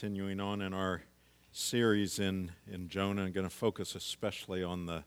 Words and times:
continuing 0.00 0.40
on 0.40 0.62
in 0.62 0.72
our 0.72 1.02
series 1.52 2.18
in, 2.18 2.50
in 2.72 2.88
Jonah. 2.88 3.24
I'm 3.24 3.32
going 3.32 3.46
to 3.46 3.54
focus 3.54 3.94
especially 3.94 4.64
on 4.64 4.86
the, 4.86 5.04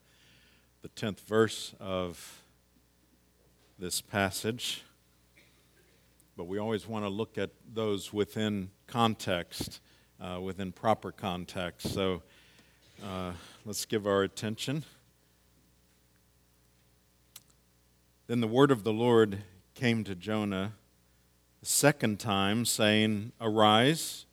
the 0.83 0.89
10th 0.89 1.21
verse 1.21 1.73
of 1.79 2.43
this 3.79 4.01
passage. 4.01 4.83
But 6.37 6.43
we 6.43 6.59
always 6.59 6.87
want 6.87 7.05
to 7.05 7.09
look 7.09 7.39
at 7.39 7.49
those 7.73 8.13
within 8.13 8.69
context, 8.85 9.79
uh, 10.21 10.39
within 10.39 10.71
proper 10.71 11.11
context. 11.11 11.91
So 11.91 12.21
uh, 13.03 13.31
let's 13.65 13.85
give 13.85 14.05
our 14.05 14.21
attention. 14.21 14.83
Then 18.27 18.41
the 18.41 18.47
word 18.47 18.69
of 18.69 18.83
the 18.83 18.93
Lord 18.93 19.39
came 19.73 20.03
to 20.03 20.13
Jonah 20.13 20.73
the 21.61 21.65
second 21.65 22.19
time, 22.19 22.63
saying, 22.63 23.31
Arise 23.41 24.27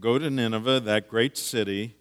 Go 0.00 0.18
to 0.18 0.30
Nineveh, 0.30 0.80
that 0.80 1.08
great 1.08 1.36
city, 1.36 1.94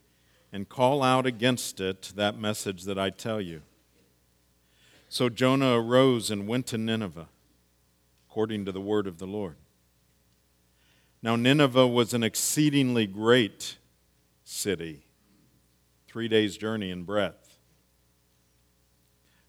and 0.53 0.69
call 0.69 1.03
out 1.03 1.25
against 1.25 1.81
it 1.81 2.13
that 2.15 2.39
message 2.39 2.83
that 2.83 2.97
I 2.97 3.09
tell 3.09 3.41
you. 3.41 3.61
So 5.09 5.27
Jonah 5.27 5.77
arose 5.77 6.31
and 6.31 6.47
went 6.47 6.65
to 6.67 6.77
Nineveh, 6.77 7.27
according 8.29 8.63
to 8.65 8.71
the 8.71 8.79
word 8.79 9.05
of 9.05 9.17
the 9.17 9.27
Lord. 9.27 9.57
Now, 11.21 11.35
Nineveh 11.35 11.87
was 11.87 12.13
an 12.13 12.23
exceedingly 12.23 13.05
great 13.05 13.77
city, 14.45 15.03
three 16.07 16.29
days' 16.29 16.55
journey 16.55 16.91
in 16.91 17.03
breadth. 17.03 17.57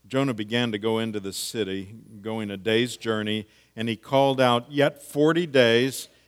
Jonah 0.08 0.34
began 0.34 0.72
to 0.72 0.78
go 0.78 0.98
into 0.98 1.20
the 1.20 1.32
city, 1.32 1.94
going 2.20 2.50
a 2.50 2.56
day's 2.56 2.96
journey, 2.96 3.46
and 3.77 3.88
he 3.88 3.94
called 3.94 4.41
out, 4.41 4.72
Yet 4.72 5.00
forty 5.00 5.46
days 5.46 6.08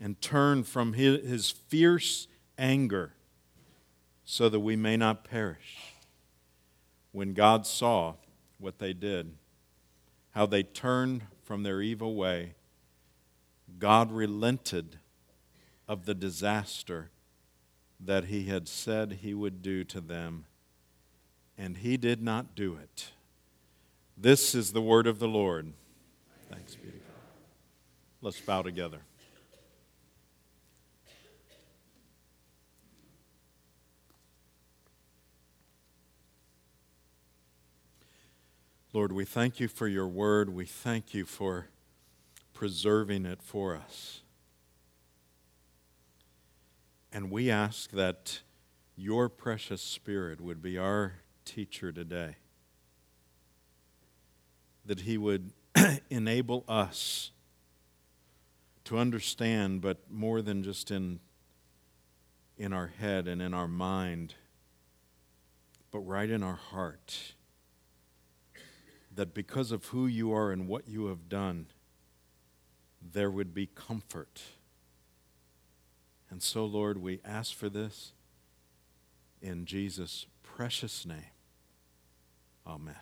and 0.00 0.20
turn 0.20 0.64
from 0.64 0.94
his, 0.94 1.50
fierce 1.50 2.26
anger 2.56 3.12
so 4.24 4.48
that 4.48 4.60
we 4.60 4.76
may 4.76 4.96
not 4.96 5.24
perish. 5.24 5.94
When 7.12 7.34
God 7.34 7.66
saw 7.66 8.14
what 8.58 8.78
they 8.78 8.92
did, 8.92 9.34
how 10.30 10.46
they 10.46 10.62
turned 10.62 11.22
from 11.42 11.62
their 11.62 11.82
evil 11.82 12.14
way, 12.14 12.54
God 13.78 14.12
relented 14.12 14.98
of 15.88 16.06
the 16.06 16.14
disaster 16.14 17.10
that 17.98 18.26
he 18.26 18.44
had 18.44 18.68
said 18.68 19.18
he 19.20 19.34
would 19.34 19.60
do 19.60 19.84
to 19.84 20.00
them, 20.00 20.46
and 21.58 21.78
he 21.78 21.96
did 21.96 22.22
not 22.22 22.54
do 22.54 22.76
it. 22.76 23.10
This 24.16 24.54
is 24.54 24.72
the 24.72 24.80
word 24.80 25.06
of 25.06 25.18
the 25.18 25.28
Lord. 25.28 25.72
Thanks 26.50 26.74
be 26.76 26.90
to 26.90 26.96
God. 26.96 27.02
Let's 28.22 28.40
bow 28.40 28.62
together. 28.62 29.00
Lord, 38.92 39.12
we 39.12 39.24
thank 39.24 39.60
you 39.60 39.68
for 39.68 39.86
your 39.86 40.08
word. 40.08 40.50
We 40.50 40.64
thank 40.64 41.14
you 41.14 41.24
for 41.24 41.68
preserving 42.52 43.24
it 43.24 43.40
for 43.40 43.76
us. 43.76 44.22
And 47.12 47.30
we 47.30 47.52
ask 47.52 47.92
that 47.92 48.40
your 48.96 49.28
precious 49.28 49.80
Spirit 49.80 50.40
would 50.40 50.60
be 50.60 50.76
our 50.76 51.14
teacher 51.44 51.92
today, 51.92 52.36
that 54.84 55.02
he 55.02 55.16
would 55.16 55.52
enable 56.10 56.64
us 56.66 57.30
to 58.86 58.98
understand, 58.98 59.82
but 59.82 59.98
more 60.10 60.42
than 60.42 60.64
just 60.64 60.90
in, 60.90 61.20
in 62.58 62.72
our 62.72 62.88
head 62.88 63.28
and 63.28 63.40
in 63.40 63.54
our 63.54 63.68
mind, 63.68 64.34
but 65.92 66.00
right 66.00 66.28
in 66.28 66.42
our 66.42 66.56
heart 66.56 67.34
that 69.20 69.34
because 69.34 69.70
of 69.70 69.84
who 69.88 70.06
you 70.06 70.32
are 70.32 70.50
and 70.50 70.66
what 70.66 70.88
you 70.88 71.08
have 71.08 71.28
done, 71.28 71.66
there 73.12 73.30
would 73.30 73.52
be 73.52 73.66
comfort. 73.66 74.40
And 76.30 76.42
so, 76.42 76.64
Lord, 76.64 76.96
we 76.96 77.20
ask 77.22 77.54
for 77.54 77.68
this 77.68 78.12
in 79.42 79.66
Jesus' 79.66 80.24
precious 80.42 81.04
name. 81.04 81.34
Amen. 82.66 82.96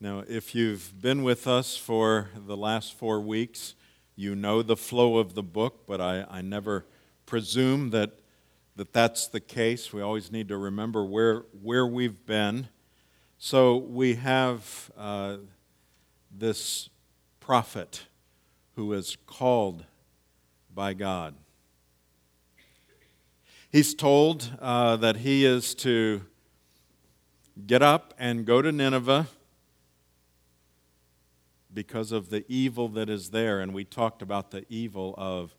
Now, 0.00 0.22
if 0.28 0.54
you've 0.54 1.02
been 1.02 1.24
with 1.24 1.48
us 1.48 1.76
for 1.76 2.28
the 2.36 2.56
last 2.56 2.94
four 2.94 3.20
weeks, 3.20 3.74
you 4.14 4.36
know 4.36 4.62
the 4.62 4.76
flow 4.76 5.18
of 5.18 5.34
the 5.34 5.42
book, 5.42 5.88
but 5.88 6.00
I, 6.00 6.24
I 6.30 6.40
never 6.40 6.86
presume 7.26 7.90
that 7.90 8.12
that 8.76 8.92
that's 8.92 9.28
the 9.28 9.40
case. 9.40 9.92
We 9.92 10.02
always 10.02 10.32
need 10.32 10.48
to 10.48 10.56
remember 10.56 11.04
where, 11.04 11.44
where 11.62 11.86
we've 11.86 12.24
been. 12.26 12.68
So 13.38 13.76
we 13.76 14.14
have 14.16 14.90
uh, 14.96 15.36
this 16.30 16.88
prophet 17.40 18.06
who 18.74 18.92
is 18.92 19.16
called 19.26 19.84
by 20.74 20.94
God. 20.94 21.34
He's 23.70 23.94
told 23.94 24.50
uh, 24.60 24.96
that 24.96 25.16
he 25.16 25.44
is 25.44 25.74
to 25.76 26.22
get 27.66 27.82
up 27.82 28.14
and 28.18 28.44
go 28.44 28.62
to 28.62 28.72
Nineveh 28.72 29.26
because 31.72 32.12
of 32.12 32.30
the 32.30 32.44
evil 32.48 32.88
that 32.90 33.08
is 33.08 33.30
there. 33.30 33.60
And 33.60 33.74
we 33.74 33.84
talked 33.84 34.22
about 34.22 34.52
the 34.52 34.64
evil 34.68 35.14
of 35.18 35.54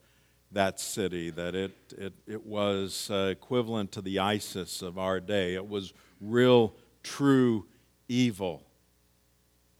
that 0.55 0.79
city, 0.79 1.29
that 1.29 1.53
it, 1.53 1.75
it, 1.97 2.13
it 2.25 2.45
was 2.45 3.09
uh, 3.11 3.27
equivalent 3.29 3.91
to 3.91 4.01
the 4.01 4.19
ISIS 4.19 4.81
of 4.81 4.97
our 4.97 5.19
day. 5.19 5.53
It 5.53 5.67
was 5.67 5.93
real, 6.21 6.73
true 7.03 7.65
evil, 8.07 8.63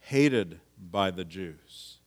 hated 0.01 0.59
by 0.91 1.11
the 1.11 1.23
Jews. 1.23 1.97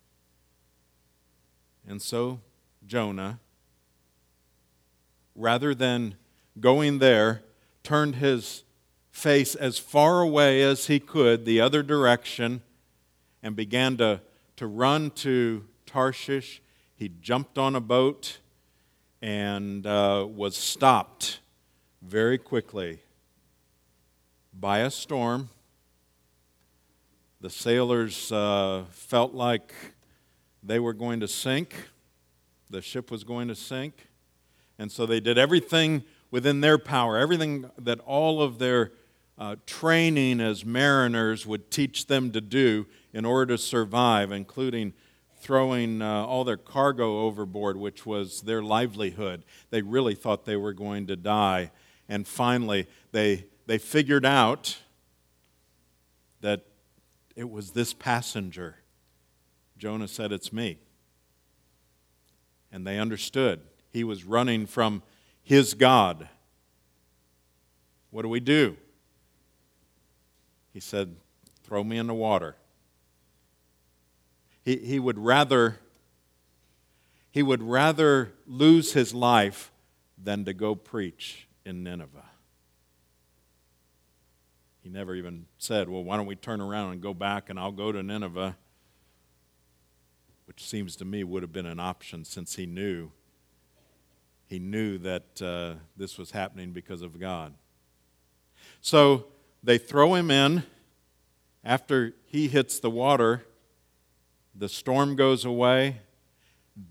And 1.89 2.01
so 2.01 2.41
Jonah, 2.87 3.41
rather 5.35 5.75
than 5.75 6.17
going 6.61 6.99
there, 6.99 7.43
turned 7.83 8.17
his 8.17 8.65
face 9.11 9.55
as 9.55 9.79
far 9.79 10.21
away 10.21 10.63
as 10.63 10.89
he 10.89 11.01
could, 11.01 11.47
the 11.47 11.59
other 11.59 11.83
direction, 11.83 12.61
and 13.43 13.57
began 13.57 13.97
to, 13.97 14.21
to 14.57 14.67
run 14.67 15.11
to 15.13 15.65
Tarshish. 15.87 16.61
He 16.95 17.09
jumped 17.09 17.57
on 17.57 17.75
a 17.75 17.81
boat 17.81 18.41
and 19.21 19.87
uh, 19.87 20.27
was 20.29 20.57
stopped 20.57 21.41
very 22.03 22.39
quickly 22.39 23.01
by 24.53 24.79
a 24.79 24.91
storm. 24.91 25.49
The 27.41 27.51
sailors 27.51 28.33
uh, 28.33 28.85
felt 28.91 29.35
like 29.35 29.73
they 30.63 30.79
were 30.79 30.93
going 30.93 31.21
to 31.21 31.29
sink, 31.29 31.75
the 32.71 32.83
ship 32.83 33.11
was 33.11 33.25
going 33.25 33.49
to 33.49 33.55
sink, 33.55 34.09
and 34.79 34.91
so 34.91 35.07
they 35.07 35.21
did 35.21 35.39
everything 35.39 36.05
within 36.31 36.61
their 36.61 36.79
power, 36.79 37.17
everything 37.17 37.71
that 37.79 38.01
all 38.01 38.43
of 38.43 38.59
their 38.59 38.93
uh, 39.39 39.57
training 39.67 40.41
as 40.41 40.65
mariners 40.65 41.47
would 41.47 41.71
teach 41.71 42.07
them 42.07 42.33
to 42.33 42.41
do 42.41 42.87
in 43.13 43.25
order 43.25 43.55
to 43.55 43.59
survive, 43.59 44.33
including 44.33 44.93
throwing 45.41 46.03
uh, 46.03 46.25
all 46.25 46.45
their 46.45 46.57
cargo 46.57 47.21
overboard, 47.21 47.77
which 47.77 48.05
was 48.05 48.43
their 48.43 48.63
livelihood. 48.63 49.45
They 49.71 49.83
really 49.83 50.15
thought 50.15 50.45
they 50.45 50.57
were 50.57 50.73
going 50.73 51.07
to 51.07 51.17
die. 51.17 51.71
And 52.09 52.27
finally, 52.27 52.87
they, 53.13 53.47
they 53.67 53.79
figured 53.79 54.27
out 54.27 54.79
that 56.41 56.65
it 57.37 57.49
was 57.49 57.71
this 57.71 57.93
passenger. 57.93 58.77
Jonah 59.77 60.09
said, 60.09 60.33
It's 60.33 60.53
me. 60.53 60.79
And 62.73 62.87
they 62.87 62.99
understood. 62.99 63.61
He 63.91 64.05
was 64.05 64.25
running 64.25 64.67
from 64.67 65.03
his 65.43 65.75
God. 65.75 66.29
What 68.11 68.23
do 68.23 68.29
we 68.29 68.41
do? 68.41 68.77
He 70.73 70.81
said, 70.81 71.17
Throw 71.63 71.85
me 71.85 71.99
in 71.99 72.07
the 72.07 72.15
water. 72.15 72.57
He, 74.69 74.77
he 74.77 74.99
would 74.99 75.19
rather 75.19 75.79
he 77.31 77.43
would 77.43 77.63
rather 77.63 78.35
lose 78.47 78.93
his 78.93 79.15
life 79.15 79.73
than 80.23 80.45
to 80.45 80.53
go 80.53 80.75
preach 80.75 81.49
in 81.65 81.83
Nineveh. 81.83 82.29
He 84.83 84.91
never 84.91 85.15
even 85.15 85.47
said, 85.57 85.89
Well, 85.89 86.05
why 86.05 86.19
don't 86.19 86.27
we 86.27 86.37
turn 86.37 86.61
around 86.61 86.93
and 86.93 87.01
go 87.01 87.15
back 87.15 87.49
and 87.49 87.59
I'll 87.59 87.73
go 87.73 87.93
to 87.93 88.03
Nineveh? 88.03 88.59
Which 90.45 90.63
seems 90.63 90.97
to 90.97 91.07
me 91.07 91.25
would 91.25 91.43
have 91.43 91.53
been 91.53 91.65
an 91.65 91.81
option 91.81 92.27
since 92.27 92.57
he 92.57 92.67
knew. 92.67 93.11
He 94.49 94.59
knew 94.59 94.99
that 94.99 95.41
uh, 95.41 95.81
this 95.97 96.19
was 96.19 96.33
happening 96.33 96.73
because 96.73 97.01
of 97.01 97.19
God. 97.19 97.55
So 98.83 99.29
they 99.63 99.79
throw 99.79 100.13
him 100.13 100.31
in. 100.31 100.65
After 101.65 102.13
he 102.27 102.49
hits 102.49 102.81
the 102.81 102.91
water, 102.91 103.45
the 104.59 104.69
storm 104.69 105.15
goes 105.15 105.45
away. 105.45 106.01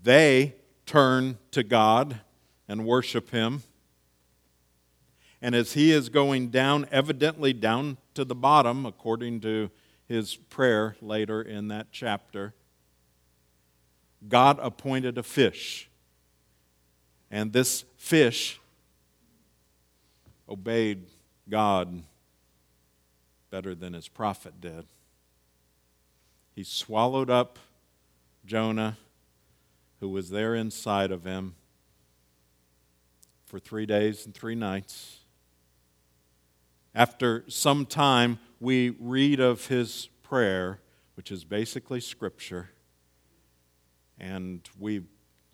They 0.02 0.54
turn 0.86 1.38
to 1.50 1.62
God 1.62 2.20
and 2.66 2.86
worship 2.86 3.30
him. 3.30 3.62
And 5.40 5.54
as 5.54 5.74
he 5.74 5.92
is 5.92 6.08
going 6.08 6.48
down, 6.48 6.86
evidently 6.90 7.52
down 7.52 7.98
to 8.14 8.24
the 8.24 8.34
bottom, 8.34 8.86
according 8.86 9.40
to 9.40 9.70
his 10.06 10.34
prayer 10.34 10.96
later 11.00 11.42
in 11.42 11.68
that 11.68 11.88
chapter, 11.92 12.54
God 14.26 14.58
appointed 14.60 15.18
a 15.18 15.22
fish. 15.22 15.88
And 17.30 17.52
this 17.52 17.84
fish 17.96 18.58
obeyed 20.48 21.04
God 21.48 22.02
better 23.50 23.74
than 23.74 23.92
his 23.92 24.08
prophet 24.08 24.60
did. 24.60 24.86
He 26.58 26.64
swallowed 26.64 27.30
up 27.30 27.60
Jonah, 28.44 28.98
who 30.00 30.08
was 30.08 30.30
there 30.30 30.56
inside 30.56 31.12
of 31.12 31.22
him 31.22 31.54
for 33.46 33.60
three 33.60 33.86
days 33.86 34.26
and 34.26 34.34
three 34.34 34.56
nights. 34.56 35.20
After 36.96 37.44
some 37.46 37.86
time, 37.86 38.40
we 38.58 38.90
read 38.98 39.38
of 39.38 39.68
his 39.68 40.08
prayer, 40.24 40.80
which 41.14 41.30
is 41.30 41.44
basically 41.44 42.00
scripture. 42.00 42.70
And 44.18 44.68
we, 44.80 45.02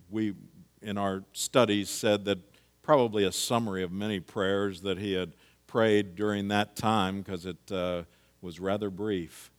we, 0.08 0.32
in 0.80 0.96
our 0.96 1.24
studies, 1.34 1.90
said 1.90 2.24
that 2.24 2.38
probably 2.80 3.24
a 3.24 3.32
summary 3.32 3.82
of 3.82 3.92
many 3.92 4.20
prayers 4.20 4.80
that 4.80 4.96
he 4.96 5.12
had 5.12 5.34
prayed 5.66 6.16
during 6.16 6.48
that 6.48 6.76
time 6.76 7.20
because 7.20 7.44
it 7.44 7.70
uh, 7.70 8.04
was 8.40 8.58
rather 8.58 8.88
brief, 8.88 9.50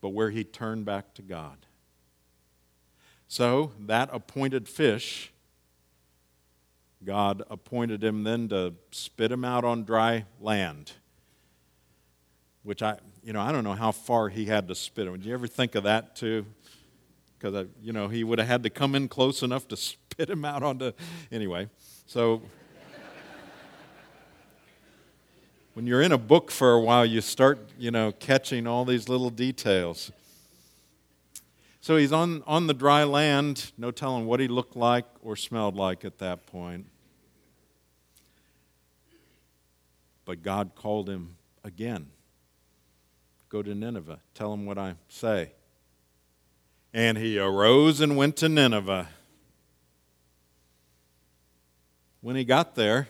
but 0.00 0.10
where 0.10 0.30
he 0.30 0.44
turned 0.44 0.84
back 0.84 1.14
to 1.14 1.22
God. 1.22 1.58
So 3.26 3.72
that 3.80 4.08
appointed 4.12 4.68
fish, 4.68 5.32
God 7.04 7.42
appointed 7.50 8.02
him 8.02 8.24
then 8.24 8.48
to 8.48 8.74
spit 8.90 9.30
him 9.30 9.44
out 9.44 9.64
on 9.64 9.84
dry 9.84 10.24
land 10.40 10.92
which 12.68 12.82
I, 12.82 12.98
you 13.24 13.32
know, 13.32 13.40
I 13.40 13.50
don't 13.50 13.64
know 13.64 13.72
how 13.72 13.92
far 13.92 14.28
he 14.28 14.44
had 14.44 14.68
to 14.68 14.74
spit 14.74 15.06
him. 15.06 15.14
Did 15.14 15.24
you 15.24 15.32
ever 15.32 15.46
think 15.46 15.74
of 15.74 15.84
that 15.84 16.14
too? 16.14 16.44
Because, 17.38 17.54
I, 17.54 17.66
you 17.80 17.94
know, 17.94 18.08
he 18.08 18.24
would 18.24 18.38
have 18.38 18.46
had 18.46 18.62
to 18.64 18.68
come 18.68 18.94
in 18.94 19.08
close 19.08 19.42
enough 19.42 19.66
to 19.68 19.76
spit 19.78 20.28
him 20.28 20.44
out 20.44 20.62
onto. 20.62 20.92
Anyway, 21.32 21.70
so 22.04 22.42
when 25.78 25.86
you're 25.86 26.02
in 26.02 26.10
a 26.10 26.18
book 26.18 26.50
for 26.50 26.72
a 26.72 26.80
while, 26.80 27.06
you 27.06 27.20
start, 27.20 27.60
you 27.78 27.92
know, 27.92 28.10
catching 28.10 28.66
all 28.66 28.84
these 28.84 29.08
little 29.08 29.30
details. 29.30 30.10
So 31.80 31.96
he's 31.96 32.10
on, 32.10 32.42
on 32.48 32.66
the 32.66 32.74
dry 32.74 33.04
land, 33.04 33.70
no 33.78 33.92
telling 33.92 34.26
what 34.26 34.40
he 34.40 34.48
looked 34.48 34.74
like 34.74 35.04
or 35.22 35.36
smelled 35.36 35.76
like 35.76 36.04
at 36.04 36.18
that 36.18 36.46
point. 36.46 36.86
But 40.24 40.42
God 40.42 40.72
called 40.74 41.08
him 41.08 41.36
again. 41.62 42.08
Go 43.48 43.62
to 43.62 43.72
Nineveh. 43.72 44.18
Tell 44.34 44.52
him 44.52 44.66
what 44.66 44.78
I 44.78 44.96
say. 45.06 45.52
And 46.92 47.16
he 47.16 47.38
arose 47.38 48.00
and 48.00 48.16
went 48.16 48.34
to 48.38 48.48
Nineveh. 48.48 49.10
When 52.20 52.34
he 52.34 52.44
got 52.44 52.74
there, 52.74 53.06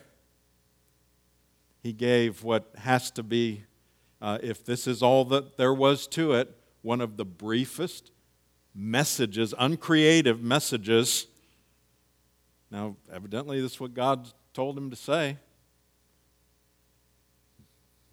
he 1.88 1.92
gave 1.94 2.44
what 2.44 2.70
has 2.76 3.10
to 3.10 3.22
be, 3.22 3.64
uh, 4.20 4.36
if 4.42 4.62
this 4.62 4.86
is 4.86 5.02
all 5.02 5.24
that 5.24 5.56
there 5.56 5.72
was 5.72 6.06
to 6.06 6.34
it, 6.34 6.54
one 6.82 7.00
of 7.00 7.16
the 7.16 7.24
briefest 7.24 8.10
messages, 8.74 9.54
uncreative 9.58 10.42
messages. 10.42 11.28
Now, 12.70 12.96
evidently, 13.10 13.62
this 13.62 13.72
is 13.72 13.80
what 13.80 13.94
God 13.94 14.28
told 14.52 14.76
him 14.76 14.90
to 14.90 14.96
say 14.96 15.38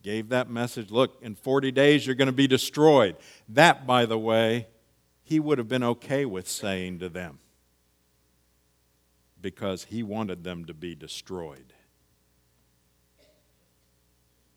gave 0.04 0.30
that 0.30 0.50
message 0.50 0.90
look, 0.90 1.18
in 1.22 1.36
40 1.36 1.72
days 1.72 2.06
you're 2.06 2.16
going 2.16 2.28
to 2.28 2.32
be 2.32 2.48
destroyed. 2.48 3.18
That, 3.50 3.86
by 3.86 4.06
the 4.06 4.18
way, 4.18 4.68
he 5.22 5.42
would 5.42 5.58
have 5.58 5.68
been 5.68 5.84
okay 5.84 6.24
with 6.24 6.48
saying 6.48 7.00
to 7.00 7.10
them 7.10 7.40
because 9.42 9.86
he 9.86 10.02
wanted 10.02 10.46
them 10.46 10.64
to 10.64 10.74
be 10.74 10.96
destroyed. 10.96 11.75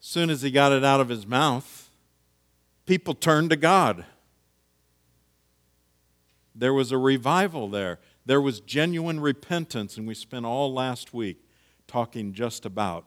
Soon 0.00 0.30
as 0.30 0.42
he 0.42 0.50
got 0.50 0.72
it 0.72 0.84
out 0.84 1.00
of 1.00 1.08
his 1.08 1.26
mouth, 1.26 1.90
people 2.86 3.14
turned 3.14 3.50
to 3.50 3.56
God. 3.56 4.04
There 6.54 6.74
was 6.74 6.92
a 6.92 6.98
revival 6.98 7.68
there. 7.68 7.98
There 8.26 8.40
was 8.40 8.60
genuine 8.60 9.20
repentance, 9.20 9.96
and 9.96 10.06
we 10.06 10.14
spent 10.14 10.44
all 10.44 10.72
last 10.72 11.14
week 11.14 11.44
talking 11.86 12.32
just 12.32 12.67
about 12.67 13.06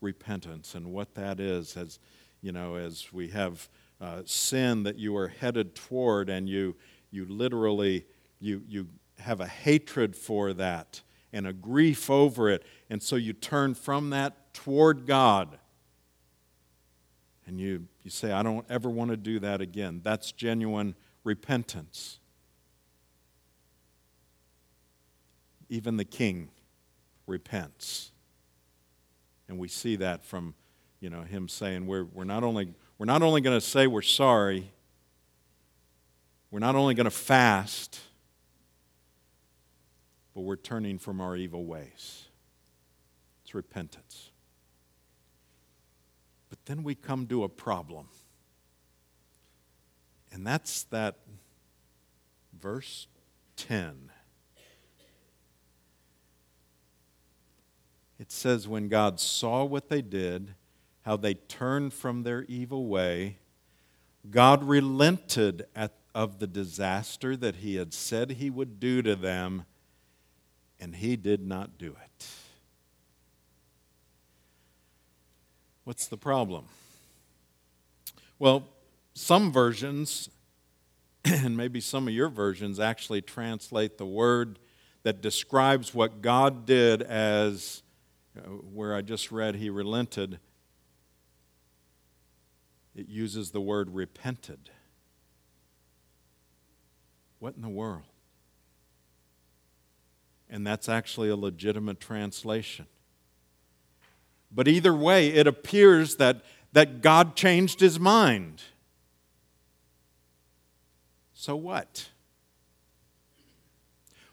repentance 0.00 0.74
and 0.74 0.92
what 0.92 1.14
that 1.14 1.40
is 1.40 1.76
as 1.76 1.98
you 2.40 2.52
know 2.52 2.76
as 2.76 3.12
we 3.12 3.28
have 3.28 3.68
uh, 4.00 4.22
sin 4.24 4.84
that 4.84 4.96
you 4.96 5.16
are 5.16 5.28
headed 5.28 5.74
toward 5.74 6.28
and 6.28 6.48
you 6.48 6.76
you 7.10 7.24
literally 7.24 8.06
you 8.38 8.62
you 8.68 8.86
have 9.18 9.40
a 9.40 9.46
hatred 9.46 10.14
for 10.14 10.52
that 10.52 11.02
and 11.32 11.46
a 11.48 11.52
grief 11.52 12.08
over 12.08 12.48
it 12.48 12.62
and 12.88 13.02
so 13.02 13.16
you 13.16 13.32
turn 13.32 13.74
from 13.74 14.10
that 14.10 14.54
toward 14.54 15.04
god 15.04 15.58
and 17.48 17.58
you 17.58 17.88
you 18.04 18.10
say 18.10 18.30
i 18.30 18.42
don't 18.42 18.64
ever 18.70 18.88
want 18.88 19.10
to 19.10 19.16
do 19.16 19.40
that 19.40 19.60
again 19.60 20.00
that's 20.04 20.30
genuine 20.30 20.94
repentance 21.24 22.20
even 25.68 25.96
the 25.96 26.04
king 26.04 26.48
repents 27.26 28.12
and 29.48 29.58
we 29.58 29.66
see 29.66 29.96
that 29.96 30.24
from 30.24 30.54
you 31.00 31.10
know, 31.10 31.22
him 31.22 31.48
saying 31.48 31.86
we're, 31.86 32.04
we're 32.04 32.24
not 32.24 32.42
only, 32.42 32.74
we're 32.98 33.06
not 33.06 33.22
only 33.22 33.40
going 33.40 33.58
to 33.58 33.64
say 33.64 33.86
we're 33.86 34.02
sorry, 34.02 34.70
we're 36.50 36.58
not 36.58 36.74
only 36.74 36.94
going 36.94 37.04
to 37.04 37.10
fast, 37.10 38.00
but 40.34 40.40
we're 40.40 40.56
turning 40.56 40.98
from 40.98 41.20
our 41.20 41.36
evil 41.36 41.64
ways. 41.64 42.24
It's 43.44 43.54
repentance. 43.54 44.27
But 46.48 46.64
then 46.66 46.82
we 46.82 46.94
come 46.94 47.26
to 47.26 47.44
a 47.44 47.48
problem. 47.48 48.08
And 50.32 50.46
that's 50.46 50.84
that 50.84 51.16
verse 52.52 53.06
10. 53.56 54.10
it 58.18 58.32
says, 58.32 58.66
when 58.66 58.88
God 58.88 59.20
saw 59.20 59.64
what 59.64 59.88
they 59.88 60.02
did, 60.02 60.54
how 61.02 61.16
they 61.16 61.34
turned 61.34 61.92
from 61.92 62.22
their 62.22 62.42
evil 62.44 62.86
way, 62.86 63.38
God 64.28 64.64
relented 64.64 65.66
at, 65.74 65.92
of 66.14 66.40
the 66.40 66.46
disaster 66.46 67.36
that 67.36 67.56
he 67.56 67.76
had 67.76 67.94
said 67.94 68.32
he 68.32 68.50
would 68.50 68.80
do 68.80 69.02
to 69.02 69.14
them, 69.14 69.64
and 70.80 70.96
he 70.96 71.16
did 71.16 71.46
not 71.46 71.78
do 71.78 71.96
it. 72.04 72.26
What's 75.88 76.06
the 76.06 76.18
problem? 76.18 76.66
Well, 78.38 78.64
some 79.14 79.50
versions 79.50 80.28
and 81.24 81.56
maybe 81.56 81.80
some 81.80 82.06
of 82.06 82.12
your 82.12 82.28
versions 82.28 82.78
actually 82.78 83.22
translate 83.22 83.96
the 83.96 84.04
word 84.04 84.58
that 85.04 85.22
describes 85.22 85.94
what 85.94 86.20
God 86.20 86.66
did 86.66 87.00
as 87.00 87.82
uh, 88.36 88.40
where 88.42 88.94
I 88.94 89.00
just 89.00 89.32
read 89.32 89.54
he 89.54 89.70
relented. 89.70 90.38
It 92.94 93.08
uses 93.08 93.52
the 93.52 93.62
word 93.62 93.94
repented. 93.94 94.68
What 97.38 97.54
in 97.56 97.62
the 97.62 97.70
world? 97.70 98.02
And 100.50 100.66
that's 100.66 100.86
actually 100.86 101.30
a 101.30 101.36
legitimate 101.36 101.98
translation. 101.98 102.88
But 104.50 104.68
either 104.68 104.94
way, 104.94 105.28
it 105.28 105.46
appears 105.46 106.16
that, 106.16 106.42
that 106.72 107.02
God 107.02 107.36
changed 107.36 107.80
his 107.80 108.00
mind. 108.00 108.62
So 111.34 111.54
what? 111.54 112.08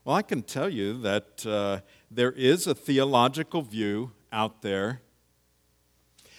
Well, 0.03 0.15
I 0.15 0.22
can 0.22 0.41
tell 0.41 0.69
you 0.69 1.00
that 1.01 1.45
uh, 1.45 1.79
there 2.10 2.31
is 2.31 2.67
a 2.67 2.75
theological 2.75 3.62
view 3.62 4.12
out 4.31 4.62
there 4.62 5.01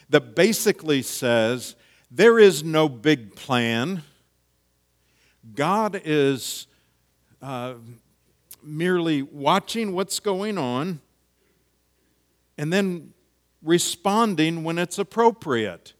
that 0.08 0.34
basically 0.34 1.02
says 1.02 1.74
there 2.10 2.38
is 2.38 2.62
no 2.62 2.88
big 2.88 3.34
plan. 3.34 4.02
God 5.54 6.00
is 6.04 6.66
uh, 7.42 7.74
merely 8.62 9.22
watching 9.22 9.92
what's 9.92 10.20
going 10.20 10.58
on 10.58 11.00
and 12.58 12.72
then 12.72 13.12
responding 13.66 14.62
when 14.62 14.78
it's 14.78 14.98
appropriate. 14.98 15.92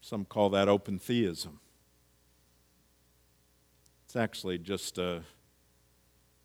Some 0.00 0.24
call 0.24 0.50
that 0.50 0.68
open 0.68 0.98
theism. 0.98 1.60
It's 4.06 4.16
actually 4.16 4.58
just 4.58 4.98
a, 4.98 5.22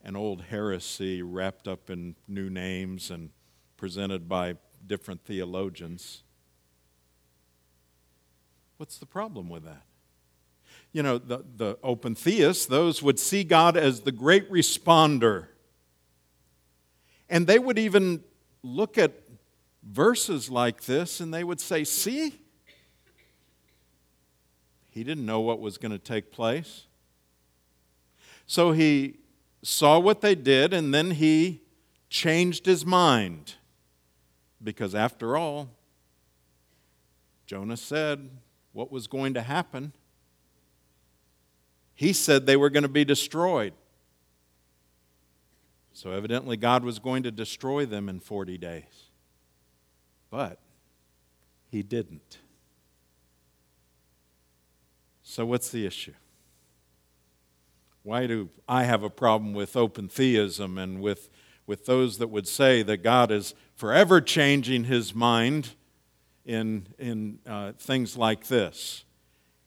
an 0.04 0.16
old 0.16 0.44
heresy 0.44 1.22
wrapped 1.22 1.68
up 1.68 1.90
in 1.90 2.16
new 2.28 2.50
names 2.50 3.10
and 3.10 3.30
presented 3.78 4.28
by 4.28 4.56
different 4.86 5.24
theologians. 5.24 6.24
What's 8.78 8.98
the 8.98 9.06
problem 9.06 9.50
with 9.50 9.64
that? 9.66 9.84
You 10.92 11.04
know, 11.04 11.18
the, 11.18 11.46
the 11.56 11.78
open 11.84 12.16
theists, 12.16 12.66
those 12.66 13.04
would 13.04 13.20
see 13.20 13.44
God 13.44 13.78
as 13.78 14.02
the 14.02 14.12
great 14.12 14.52
responder. 14.52 15.48
And 17.30 17.46
they 17.46 17.60
would 17.60 17.78
even 17.78 18.24
look 18.64 18.98
at 18.98 19.14
verses 19.84 20.50
like 20.50 20.84
this 20.84 21.20
and 21.20 21.34
they 21.34 21.44
would 21.44 21.62
say, 21.62 21.84
See, 21.84 22.40
he 24.90 25.04
didn't 25.04 25.26
know 25.26 25.40
what 25.40 25.60
was 25.60 25.78
going 25.78 25.92
to 25.92 26.00
take 26.00 26.32
place. 26.32 26.86
So 28.48 28.72
he 28.72 29.18
saw 29.62 30.00
what 30.00 30.22
they 30.22 30.36
did 30.36 30.74
and 30.74 30.94
then 30.94 31.12
he 31.12 31.62
changed 32.10 32.66
his 32.66 32.86
mind. 32.86 33.56
Because 34.62 34.94
after 34.94 35.38
all, 35.38 35.70
Jonah 37.46 37.78
said 37.78 38.30
what 38.74 38.92
was 38.92 39.08
going 39.08 39.34
to 39.36 39.42
happen. 39.42 39.94
He 41.94 42.14
said 42.14 42.46
they 42.46 42.58
were 42.58 42.70
going 42.70 42.84
to 42.84 42.90
be 42.90 43.06
destroyed. 43.06 43.74
So 46.00 46.12
evidently, 46.12 46.56
God 46.56 46.86
was 46.86 46.98
going 46.98 47.24
to 47.24 47.32
destroy 47.32 47.86
them 47.86 48.08
in 48.08 48.22
40 48.22 48.58
days. 48.58 49.10
But 50.30 50.58
he 51.68 51.84
didn't. 51.84 52.38
So, 55.24 55.46
what's 55.46 55.72
the 55.72 55.86
issue? 55.86 56.14
Why 58.04 58.28
do 58.28 58.48
I 58.66 58.86
have 58.86 59.04
a 59.04 59.10
problem 59.10 59.54
with 59.54 59.76
open 59.76 60.08
theism 60.08 60.78
and 60.78 61.02
with, 61.02 61.30
with 61.68 61.86
those 61.86 62.18
that 62.20 62.30
would 62.30 62.48
say 62.48 62.82
that 62.82 63.04
God 63.04 63.30
is 63.30 63.54
forever 63.76 64.22
changing 64.22 64.86
his 64.86 65.14
mind 65.14 65.72
in, 66.46 66.88
in 66.98 67.40
uh, 67.46 67.74
things 67.74 68.16
like 68.16 68.48
this? 68.48 69.04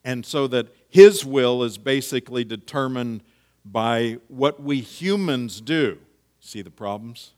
And 0.03 0.25
so 0.25 0.47
that 0.47 0.75
his 0.89 1.23
will 1.23 1.61
is 1.61 1.77
basically 1.77 2.43
determined 2.43 3.21
by 3.63 4.17
what 4.29 4.59
we 4.59 4.79
humans 4.79 5.61
do. 5.61 5.99
See 6.45 6.61
the 6.61 6.69
problems? 6.69 7.31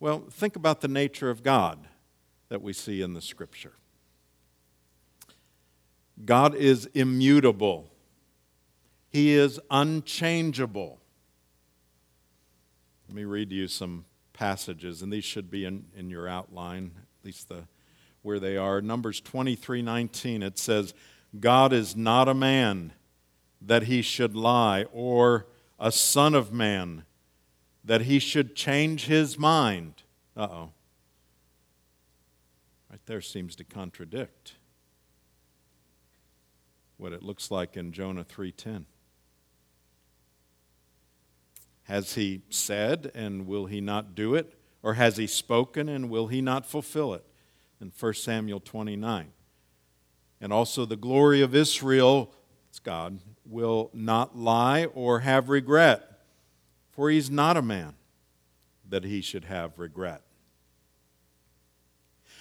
Well, 0.00 0.24
think 0.30 0.56
about 0.56 0.80
the 0.80 0.88
nature 0.88 1.28
of 1.28 1.42
God 1.42 1.86
that 2.48 2.62
we 2.62 2.72
see 2.72 3.02
in 3.02 3.12
the 3.12 3.20
scripture. 3.20 3.74
God 6.24 6.54
is 6.54 6.86
immutable, 6.94 7.90
He 9.10 9.34
is 9.34 9.60
unchangeable. 9.70 10.98
Let 13.08 13.14
me 13.14 13.24
read 13.24 13.52
you 13.52 13.68
some 13.68 14.06
passages, 14.32 15.02
and 15.02 15.12
these 15.12 15.24
should 15.24 15.50
be 15.50 15.66
in, 15.66 15.84
in 15.94 16.08
your 16.08 16.26
outline, 16.26 16.92
at 16.96 17.26
least 17.26 17.50
the, 17.50 17.64
where 18.22 18.40
they 18.40 18.56
are. 18.56 18.80
Numbers 18.80 19.20
23 19.20 19.82
19, 19.82 20.42
it 20.42 20.58
says, 20.58 20.94
God 21.38 21.74
is 21.74 21.94
not 21.94 22.26
a 22.26 22.34
man 22.34 22.94
that 23.60 23.82
he 23.82 24.00
should 24.00 24.34
lie, 24.34 24.86
or 24.92 25.46
a 25.78 25.92
son 25.92 26.34
of 26.34 26.52
man 26.52 27.04
that 27.84 28.02
he 28.02 28.18
should 28.18 28.56
change 28.56 29.06
his 29.06 29.38
mind. 29.38 30.02
Uh 30.36 30.48
oh. 30.50 30.70
Right 32.90 33.00
there 33.06 33.20
seems 33.20 33.54
to 33.56 33.64
contradict 33.64 34.54
what 36.96 37.12
it 37.12 37.22
looks 37.22 37.50
like 37.50 37.76
in 37.76 37.92
Jonah 37.92 38.24
3:10. 38.24 38.86
Has 41.84 42.14
he 42.14 42.42
said 42.50 43.12
and 43.14 43.46
will 43.46 43.66
he 43.66 43.80
not 43.80 44.14
do 44.14 44.34
it 44.34 44.58
or 44.82 44.94
has 44.94 45.16
he 45.16 45.26
spoken 45.26 45.88
and 45.88 46.10
will 46.10 46.28
he 46.28 46.40
not 46.40 46.66
fulfill 46.66 47.14
it? 47.14 47.24
In 47.80 47.92
1 47.96 48.14
Samuel 48.14 48.60
29. 48.60 49.32
And 50.40 50.52
also 50.52 50.84
the 50.84 50.96
glory 50.96 51.42
of 51.42 51.54
Israel, 51.54 52.32
it's 52.76 52.80
God, 52.80 53.20
will 53.46 53.88
not 53.94 54.36
lie 54.36 54.84
or 54.84 55.20
have 55.20 55.48
regret, 55.48 56.20
for 56.90 57.08
he's 57.08 57.30
not 57.30 57.56
a 57.56 57.62
man 57.62 57.94
that 58.86 59.02
he 59.02 59.22
should 59.22 59.44
have 59.44 59.78
regret. 59.78 60.20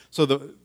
So 0.09 0.25
the, 0.25 0.55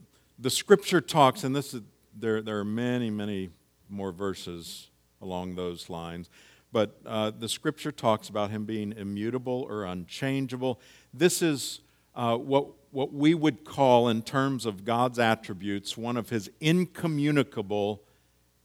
the 0.40 0.50
scripture 0.50 1.00
talks, 1.00 1.44
and 1.44 1.54
this 1.54 1.72
is, 1.72 1.82
there, 2.18 2.42
there 2.42 2.58
are 2.58 2.64
many, 2.64 3.10
many 3.10 3.50
more 3.88 4.10
verses 4.10 4.88
along 5.22 5.54
those 5.54 5.88
lines. 5.88 6.30
But 6.72 7.00
uh, 7.06 7.30
the 7.30 7.48
scripture 7.48 7.92
talks 7.92 8.28
about 8.28 8.50
him 8.50 8.64
being 8.64 8.92
immutable 8.96 9.68
or 9.68 9.84
unchangeable. 9.84 10.80
This 11.14 11.42
is 11.42 11.80
uh, 12.16 12.36
what, 12.36 12.66
what 12.90 13.12
we 13.12 13.34
would 13.34 13.64
call, 13.64 14.08
in 14.08 14.22
terms 14.22 14.66
of 14.66 14.84
God's 14.84 15.20
attributes, 15.20 15.96
one 15.96 16.16
of 16.16 16.30
his 16.30 16.50
incommunicable 16.60 18.02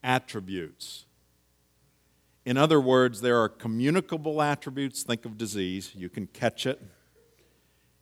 attributes. 0.06 1.06
In 2.46 2.58
other 2.58 2.80
words, 2.80 3.22
there 3.22 3.42
are 3.42 3.50
communicable 3.50 4.42
attributes. 4.42 5.02
Think 5.02 5.26
of 5.26 5.38
disease, 5.38 5.92
you 5.96 6.10
can 6.10 6.28
catch 6.28 6.68
it. 6.68 6.80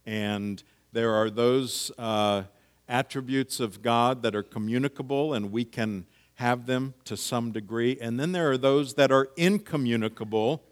And 0.06 0.62
there 0.92 1.14
are 1.14 1.30
those 1.30 1.92
uh, 1.98 2.44
attributes 2.90 3.62
of 3.62 3.82
God 3.82 4.22
that 4.24 4.36
are 4.36 4.44
communicable, 4.44 5.34
and 5.34 5.50
we 5.50 5.64
can 5.64 6.06
have 6.36 6.66
them 6.66 6.94
to 7.06 7.16
some 7.16 7.54
degree. 7.54 7.98
And 8.02 8.20
then 8.20 8.34
there 8.34 8.52
are 8.52 8.58
those 8.58 8.96
that 8.96 9.12
are 9.12 9.30
incommunicable 9.38 10.64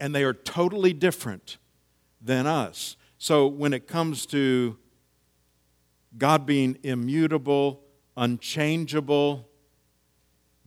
and 0.00 0.14
they 0.14 0.24
are 0.24 0.32
totally 0.34 0.92
different 0.92 1.58
than 2.20 2.46
us. 2.46 2.96
So 3.18 3.46
when 3.46 3.72
it 3.72 3.86
comes 3.86 4.26
to 4.26 4.76
God 6.16 6.46
being 6.46 6.78
immutable, 6.82 7.82
unchangeable, 8.16 9.48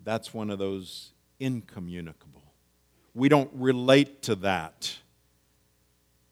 that's 0.08 0.34
one 0.34 0.50
of 0.50 0.58
those 0.58 1.12
incommunicable. 1.40 2.54
We 3.14 3.30
don't 3.30 3.52
relate 3.54 4.22
to 4.24 4.36
that, 4.36 4.98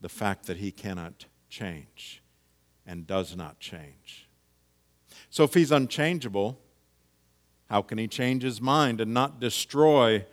the 0.01 0.09
fact 0.09 0.45
that 0.45 0.57
He 0.57 0.71
cannot 0.71 1.25
change 1.49 2.21
and 2.85 3.05
does 3.05 3.35
not 3.35 3.59
change. 3.59 4.29
So 5.29 5.43
if 5.43 5.53
He's 5.53 5.71
unchangeable, 5.71 6.59
how 7.69 7.81
can 7.81 7.97
he 7.97 8.07
change 8.07 8.43
his 8.43 8.61
mind 8.61 9.01
and 9.01 9.13
not 9.13 9.39
destroy 9.39 10.25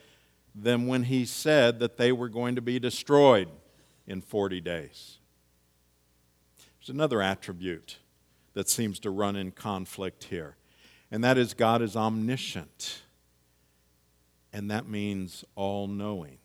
them 0.55 0.87
when 0.87 1.05
he 1.05 1.25
said 1.25 1.81
that 1.81 1.97
they 1.97 2.13
were 2.13 2.29
going 2.29 2.55
to 2.57 2.63
be 2.63 2.79
destroyed 2.79 3.49
in 4.07 4.21
40 4.21 4.61
days? 4.61 5.19
There's 6.79 6.91
another 6.91 7.23
attribute 7.23 7.99
that 8.53 8.69
seems 8.69 8.99
to 9.01 9.11
run 9.11 9.37
in 9.37 9.53
conflict 9.53 10.25
here, 10.25 10.57
and 11.11 11.25
that 11.25 11.39
is 11.39 11.55
God 11.55 11.81
is 11.81 11.97
omniscient, 11.97 13.03
and 14.53 14.71
that 14.71 14.89
means 14.89 15.45
all 15.55 15.87
knowing. 15.87 16.39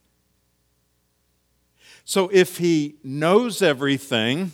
So 2.06 2.30
if 2.32 2.58
he 2.58 2.96
knows 3.04 3.62
everything, 3.62 4.54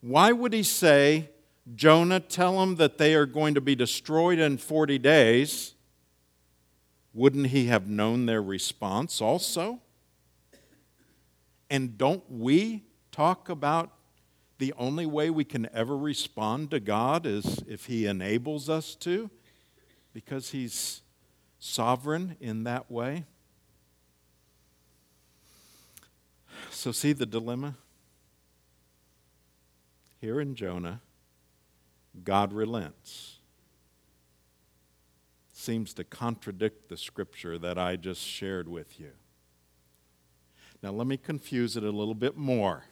why 0.00 0.32
would 0.32 0.52
he 0.52 0.62
say 0.62 1.30
Jonah 1.74 2.20
tell 2.20 2.60
them 2.60 2.76
that 2.76 2.98
they 2.98 3.14
are 3.14 3.26
going 3.26 3.54
to 3.54 3.60
be 3.60 3.74
destroyed 3.74 4.38
in 4.38 4.58
40 4.58 4.98
days, 4.98 5.74
wouldn't 7.14 7.46
he 7.46 7.66
have 7.66 7.88
known 7.88 8.26
their 8.26 8.42
response 8.42 9.20
also? 9.20 9.80
And 11.70 11.98
don't 11.98 12.24
we 12.30 12.84
talk 13.10 13.48
about 13.48 13.90
the 14.58 14.72
only 14.78 15.06
way 15.06 15.30
we 15.30 15.44
can 15.44 15.68
ever 15.72 15.96
respond 15.96 16.70
to 16.70 16.80
God 16.80 17.26
is 17.26 17.62
if 17.68 17.86
He 17.86 18.06
enables 18.06 18.68
us 18.68 18.94
to, 18.96 19.30
because 20.12 20.50
He's 20.50 21.02
sovereign 21.58 22.36
in 22.40 22.64
that 22.64 22.90
way? 22.90 23.24
So, 26.70 26.92
see 26.92 27.12
the 27.12 27.26
dilemma? 27.26 27.76
Here 30.20 30.40
in 30.40 30.54
Jonah, 30.54 31.00
God 32.24 32.52
relents. 32.52 33.38
Seems 35.52 35.94
to 35.94 36.04
contradict 36.04 36.88
the 36.88 36.96
scripture 36.96 37.58
that 37.58 37.78
I 37.78 37.96
just 37.96 38.20
shared 38.20 38.68
with 38.68 39.00
you. 39.00 39.12
Now, 40.82 40.90
let 40.90 41.06
me 41.06 41.16
confuse 41.16 41.76
it 41.76 41.82
a 41.82 41.90
little 41.90 42.14
bit 42.14 42.36
more. 42.36 42.84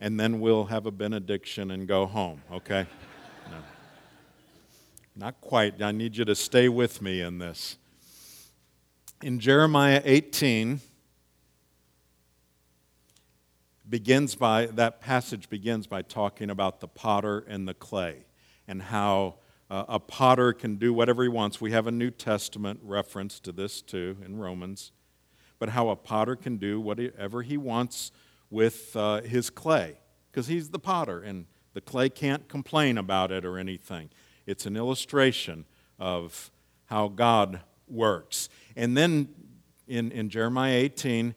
And 0.00 0.18
then 0.18 0.40
we'll 0.40 0.64
have 0.64 0.84
a 0.84 0.90
benediction 0.90 1.70
and 1.70 1.86
go 1.86 2.06
home, 2.06 2.42
okay? 2.52 2.86
No. 5.14 5.26
Not 5.26 5.40
quite. 5.40 5.82
I 5.82 5.92
need 5.92 6.16
you 6.16 6.24
to 6.24 6.34
stay 6.34 6.68
with 6.68 7.02
me 7.02 7.20
in 7.20 7.38
this. 7.38 7.76
In 9.22 9.38
Jeremiah 9.38 10.02
18, 10.04 10.80
begins 13.88 14.34
by 14.34 14.66
that 14.66 15.00
passage 15.00 15.48
begins 15.50 15.86
by 15.86 16.02
talking 16.02 16.50
about 16.50 16.80
the 16.80 16.88
potter 16.88 17.44
and 17.46 17.68
the 17.68 17.74
clay 17.74 18.24
and 18.66 18.82
how 18.82 19.36
uh, 19.70 19.84
a 19.88 19.98
potter 19.98 20.52
can 20.52 20.76
do 20.76 20.92
whatever 20.94 21.22
he 21.22 21.28
wants. 21.28 21.60
We 21.60 21.72
have 21.72 21.86
a 21.86 21.92
New 21.92 22.10
Testament 22.10 22.80
reference 22.82 23.38
to 23.40 23.52
this 23.52 23.82
too 23.82 24.16
in 24.24 24.38
Romans 24.38 24.92
but 25.62 25.68
how 25.68 25.90
a 25.90 25.94
potter 25.94 26.34
can 26.34 26.56
do 26.56 26.80
whatever 26.80 27.40
he 27.42 27.56
wants 27.56 28.10
with 28.50 28.96
uh, 28.96 29.20
his 29.20 29.48
clay, 29.48 29.96
because 30.28 30.48
he's 30.48 30.70
the 30.70 30.78
potter, 30.80 31.20
and 31.20 31.46
the 31.72 31.80
clay 31.80 32.08
can't 32.08 32.48
complain 32.48 32.98
about 32.98 33.30
it 33.30 33.44
or 33.44 33.56
anything. 33.56 34.10
It's 34.46 34.66
an 34.66 34.76
illustration 34.76 35.64
of 35.98 36.50
how 36.86 37.08
God 37.08 37.60
works. 37.88 38.48
And 38.76 38.96
then 38.96 39.28
in, 39.86 40.10
in 40.12 40.28
Jeremiah 40.28 40.74
18, 40.74 41.34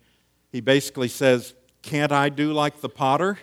he 0.52 0.62
basically 0.62 1.08
says, 1.08 1.54
Can't 1.82 2.12
I 2.12 2.30
do 2.30 2.54
like 2.54 2.82
the 2.82 2.90
potter? 2.90 3.38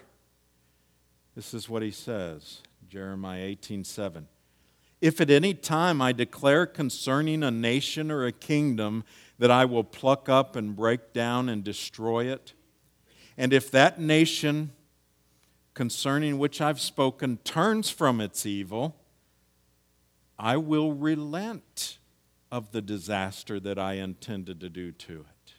This 1.34 1.54
is 1.54 1.68
what 1.68 1.82
he 1.82 1.90
says 1.90 2.60
Jeremiah 2.88 3.42
18 3.42 3.84
7. 3.84 4.28
If 5.00 5.20
at 5.20 5.30
any 5.30 5.54
time 5.54 6.00
I 6.00 6.12
declare 6.12 6.64
concerning 6.64 7.42
a 7.42 7.50
nation 7.50 8.10
or 8.10 8.24
a 8.24 8.32
kingdom 8.32 9.04
that 9.38 9.50
I 9.50 9.64
will 9.64 9.82
pluck 9.82 10.28
up 10.28 10.54
and 10.54 10.76
break 10.76 11.12
down 11.12 11.48
and 11.48 11.64
destroy 11.64 12.26
it. 12.26 12.52
And 13.36 13.52
if 13.52 13.70
that 13.72 14.00
nation 14.00 14.70
concerning 15.74 16.38
which 16.38 16.60
I've 16.60 16.80
spoken 16.80 17.38
turns 17.38 17.90
from 17.90 18.20
its 18.20 18.46
evil, 18.46 18.94
I 20.42 20.56
will 20.56 20.92
relent 20.92 21.98
of 22.50 22.72
the 22.72 22.82
disaster 22.82 23.60
that 23.60 23.78
I 23.78 23.94
intended 23.94 24.58
to 24.58 24.68
do 24.68 24.90
to 24.90 25.20
it. 25.20 25.54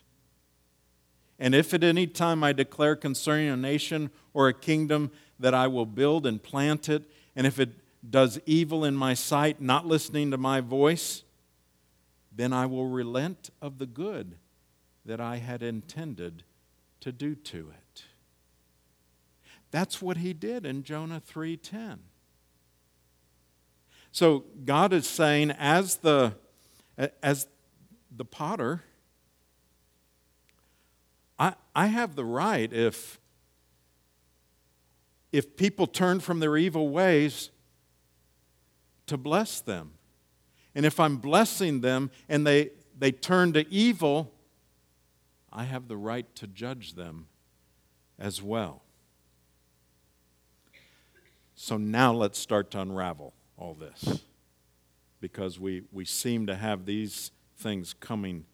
And 1.38 1.54
if 1.54 1.72
at 1.72 1.82
any 1.82 2.06
time 2.06 2.44
I 2.44 2.52
declare 2.52 2.94
concerning 2.94 3.48
a 3.48 3.56
nation 3.56 4.10
or 4.34 4.46
a 4.46 4.52
kingdom 4.52 5.10
that 5.40 5.54
I 5.54 5.68
will 5.68 5.86
build 5.86 6.26
and 6.26 6.40
plant 6.40 6.90
it, 6.90 7.10
and 7.34 7.46
if 7.46 7.58
it 7.58 7.70
does 8.08 8.38
evil 8.44 8.84
in 8.84 8.94
my 8.94 9.14
sight, 9.14 9.58
not 9.58 9.86
listening 9.86 10.30
to 10.32 10.36
my 10.36 10.60
voice, 10.60 11.22
then 12.30 12.52
I 12.52 12.66
will 12.66 12.88
relent 12.88 13.48
of 13.62 13.78
the 13.78 13.86
good 13.86 14.36
that 15.06 15.18
I 15.18 15.36
had 15.36 15.62
intended 15.62 16.42
to 17.00 17.10
do 17.10 17.34
to 17.34 17.70
it. 17.70 18.04
That's 19.70 20.02
what 20.02 20.18
he 20.18 20.34
did 20.34 20.66
in 20.66 20.82
Jonah 20.82 21.22
3:10. 21.22 22.00
So 24.14 24.44
God 24.64 24.92
is 24.92 25.08
saying 25.08 25.50
as 25.58 25.96
the 25.96 26.36
as 27.20 27.48
the 28.16 28.24
potter 28.24 28.84
I, 31.36 31.54
I 31.74 31.86
have 31.86 32.14
the 32.14 32.24
right 32.24 32.72
if 32.72 33.18
if 35.32 35.56
people 35.56 35.88
turn 35.88 36.20
from 36.20 36.38
their 36.38 36.56
evil 36.56 36.90
ways 36.90 37.50
to 39.06 39.16
bless 39.16 39.60
them 39.60 39.94
and 40.76 40.86
if 40.86 41.00
I'm 41.00 41.16
blessing 41.16 41.80
them 41.80 42.12
and 42.28 42.46
they, 42.46 42.70
they 42.96 43.10
turn 43.10 43.52
to 43.54 43.68
evil, 43.68 44.32
I 45.52 45.64
have 45.64 45.88
the 45.88 45.96
right 45.96 46.32
to 46.36 46.46
judge 46.46 46.94
them 46.94 47.26
as 48.16 48.40
well. 48.40 48.84
So 51.56 51.76
now 51.76 52.12
let's 52.12 52.38
start 52.38 52.70
to 52.70 52.80
unravel 52.80 53.34
all 53.56 53.74
this 53.74 54.22
because 55.20 55.58
we, 55.58 55.82
we 55.92 56.04
seem 56.04 56.46
to 56.46 56.54
have 56.54 56.84
these 56.84 57.30
things 57.56 57.94
coming 57.98 58.44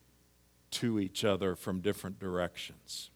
to 0.71 0.99
each 0.99 1.25
other 1.25 1.55
from 1.55 1.81
different 1.81 2.19
directions. 2.19 3.09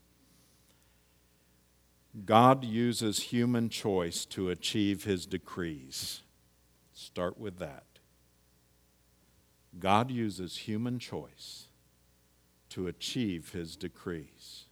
God 2.26 2.64
uses 2.64 3.20
human 3.24 3.70
choice 3.70 4.26
to 4.26 4.50
achieve 4.50 5.04
his 5.04 5.26
decrees. 5.26 6.22
Start 6.94 7.38
with 7.38 7.60
that. 7.60 7.84
God 9.80 10.10
uses 10.10 10.58
human 10.58 11.00
choice 11.00 11.68
to 12.70 12.88
achieve 12.88 13.52
his 13.52 13.76
decrees. 13.76 14.66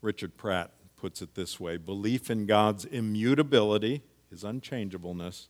Richard 0.00 0.36
Pratt 0.36 0.70
puts 0.96 1.22
it 1.22 1.34
this 1.34 1.58
way 1.58 1.76
belief 1.76 2.30
in 2.30 2.46
God's 2.46 2.84
immutability, 2.84 4.02
his 4.32 4.42
unchangeableness, 4.42 5.48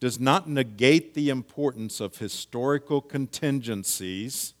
does 0.00 0.18
not 0.18 0.48
negate 0.48 1.12
the 1.12 1.28
importance 1.28 2.00
of 2.00 2.16
historical 2.16 3.02
contingencies 3.02 4.54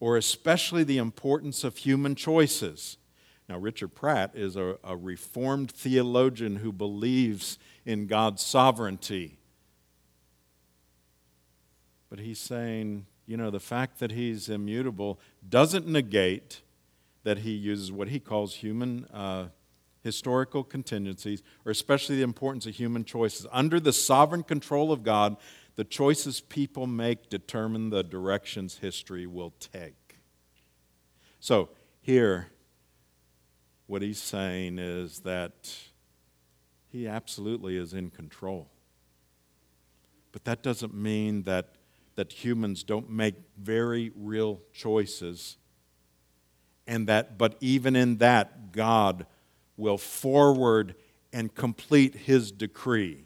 or 0.00 0.16
especially 0.16 0.82
the 0.82 0.98
importance 0.98 1.62
of 1.62 1.76
human 1.76 2.14
choices. 2.14 2.96
Now, 3.48 3.58
Richard 3.58 3.94
Pratt 3.94 4.32
is 4.34 4.56
a, 4.56 4.78
a 4.82 4.96
reformed 4.96 5.70
theologian 5.70 6.56
who 6.56 6.72
believes 6.72 7.58
in 7.84 8.06
God's 8.06 8.42
sovereignty 8.42 9.38
but 12.12 12.20
he's 12.20 12.38
saying, 12.38 13.06
you 13.24 13.38
know, 13.38 13.48
the 13.48 13.58
fact 13.58 13.98
that 14.00 14.12
he's 14.12 14.50
immutable 14.50 15.18
doesn't 15.48 15.88
negate 15.88 16.60
that 17.22 17.38
he 17.38 17.52
uses 17.52 17.90
what 17.90 18.08
he 18.08 18.20
calls 18.20 18.56
human 18.56 19.06
uh, 19.06 19.46
historical 20.02 20.64
contingencies, 20.64 21.42
or 21.64 21.72
especially 21.72 22.16
the 22.16 22.22
importance 22.22 22.66
of 22.66 22.74
human 22.74 23.04
choices. 23.04 23.46
Under 23.52 23.78
the 23.78 23.92
sovereign 23.92 24.42
control 24.42 24.92
of 24.92 25.02
God, 25.02 25.36
the 25.76 25.84
choices 25.84 26.40
people 26.40 26.86
make 26.86 27.30
determine 27.30 27.90
the 27.90 28.02
directions 28.02 28.78
history 28.78 29.26
will 29.26 29.54
take. 29.58 30.18
So, 31.40 31.70
here, 32.00 32.48
what 33.86 34.02
he's 34.02 34.20
saying 34.20 34.78
is 34.78 35.20
that 35.20 35.74
he 36.88 37.08
absolutely 37.08 37.76
is 37.76 37.94
in 37.94 38.10
control. 38.10 38.70
But 40.32 40.44
that 40.44 40.62
doesn't 40.62 40.94
mean 40.94 41.42
that 41.44 41.76
that 42.14 42.32
humans 42.32 42.82
don't 42.82 43.08
make 43.10 43.34
very 43.58 44.12
real 44.14 44.60
choices 44.72 45.56
and 46.86 47.06
that 47.06 47.38
but 47.38 47.56
even 47.60 47.96
in 47.96 48.18
that 48.18 48.72
God 48.72 49.26
will 49.82 49.98
forward 49.98 50.94
and 51.32 51.52
complete 51.52 52.14
his 52.14 52.52
decree. 52.52 53.24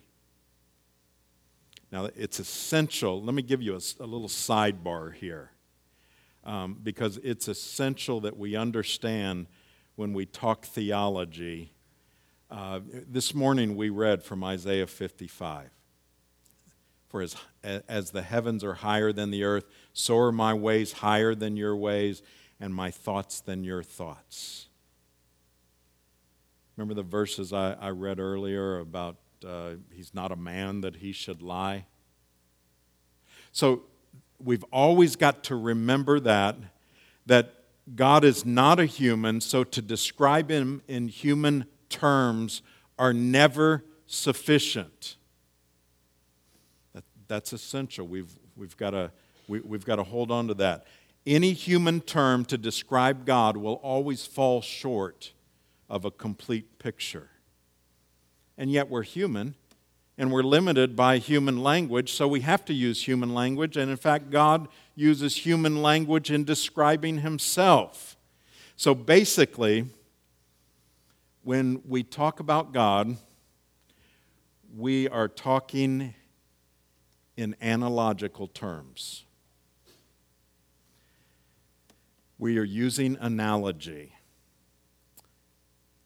Now, 1.92 2.08
it's 2.16 2.40
essential. 2.40 3.22
Let 3.22 3.34
me 3.34 3.42
give 3.42 3.60
you 3.60 3.74
a, 3.74 4.02
a 4.02 4.06
little 4.06 4.28
sidebar 4.28 5.12
here 5.14 5.50
um, 6.44 6.80
because 6.82 7.18
it's 7.18 7.46
essential 7.46 8.20
that 8.20 8.38
we 8.38 8.56
understand 8.56 9.48
when 9.96 10.14
we 10.14 10.24
talk 10.24 10.64
theology. 10.64 11.74
Uh, 12.50 12.80
this 13.06 13.34
morning 13.34 13.76
we 13.76 13.90
read 13.90 14.22
from 14.22 14.42
Isaiah 14.42 14.86
55. 14.86 15.68
For 17.08 17.20
as, 17.20 17.36
as 17.62 18.12
the 18.12 18.22
heavens 18.22 18.64
are 18.64 18.74
higher 18.74 19.12
than 19.12 19.30
the 19.30 19.44
earth, 19.44 19.66
so 19.92 20.16
are 20.16 20.32
my 20.32 20.54
ways 20.54 20.92
higher 20.94 21.34
than 21.34 21.56
your 21.58 21.76
ways, 21.76 22.22
and 22.58 22.74
my 22.74 22.90
thoughts 22.90 23.40
than 23.40 23.62
your 23.62 23.82
thoughts. 23.82 24.65
Remember 26.76 26.94
the 26.94 27.02
verses 27.02 27.52
I, 27.52 27.72
I 27.72 27.90
read 27.90 28.20
earlier 28.20 28.78
about 28.78 29.16
uh, 29.46 29.72
he's 29.92 30.12
not 30.12 30.32
a 30.32 30.36
man 30.36 30.82
that 30.82 30.96
he 30.96 31.12
should 31.12 31.42
lie? 31.42 31.86
So 33.52 33.84
we've 34.38 34.64
always 34.64 35.16
got 35.16 35.44
to 35.44 35.56
remember 35.56 36.20
that, 36.20 36.56
that 37.24 37.54
God 37.94 38.24
is 38.24 38.44
not 38.44 38.78
a 38.78 38.84
human, 38.84 39.40
so 39.40 39.64
to 39.64 39.80
describe 39.80 40.50
him 40.50 40.82
in 40.86 41.08
human 41.08 41.64
terms 41.88 42.60
are 42.98 43.12
never 43.12 43.84
sufficient. 44.06 45.16
That, 46.92 47.04
that's 47.28 47.52
essential. 47.52 48.06
We've, 48.06 48.32
we've 48.56 48.76
got 48.76 48.90
to 48.90 49.10
we, 49.48 49.60
we've 49.60 49.84
got 49.84 49.96
to 49.96 50.02
hold 50.02 50.30
on 50.30 50.48
to 50.48 50.54
that. 50.54 50.86
Any 51.24 51.52
human 51.52 52.00
term 52.00 52.44
to 52.46 52.58
describe 52.58 53.24
God 53.24 53.56
will 53.56 53.74
always 53.74 54.26
fall 54.26 54.60
short 54.60 55.32
of 55.88 56.04
a 56.04 56.10
complete 56.10 56.78
picture. 56.78 57.30
And 58.58 58.70
yet 58.70 58.88
we're 58.88 59.02
human, 59.02 59.54
and 60.18 60.32
we're 60.32 60.42
limited 60.42 60.96
by 60.96 61.18
human 61.18 61.62
language, 61.62 62.12
so 62.12 62.26
we 62.26 62.40
have 62.40 62.64
to 62.64 62.72
use 62.72 63.06
human 63.06 63.34
language. 63.34 63.76
And 63.76 63.90
in 63.90 63.96
fact, 63.96 64.30
God 64.30 64.68
uses 64.94 65.36
human 65.36 65.82
language 65.82 66.30
in 66.30 66.44
describing 66.44 67.18
Himself. 67.18 68.16
So 68.76 68.94
basically, 68.94 69.86
when 71.42 71.82
we 71.86 72.02
talk 72.02 72.40
about 72.40 72.72
God, 72.72 73.16
we 74.74 75.08
are 75.08 75.28
talking 75.28 76.14
in 77.36 77.54
analogical 77.60 78.46
terms. 78.46 79.24
We 82.38 82.58
are 82.58 82.64
using 82.64 83.16
analogy. 83.20 84.15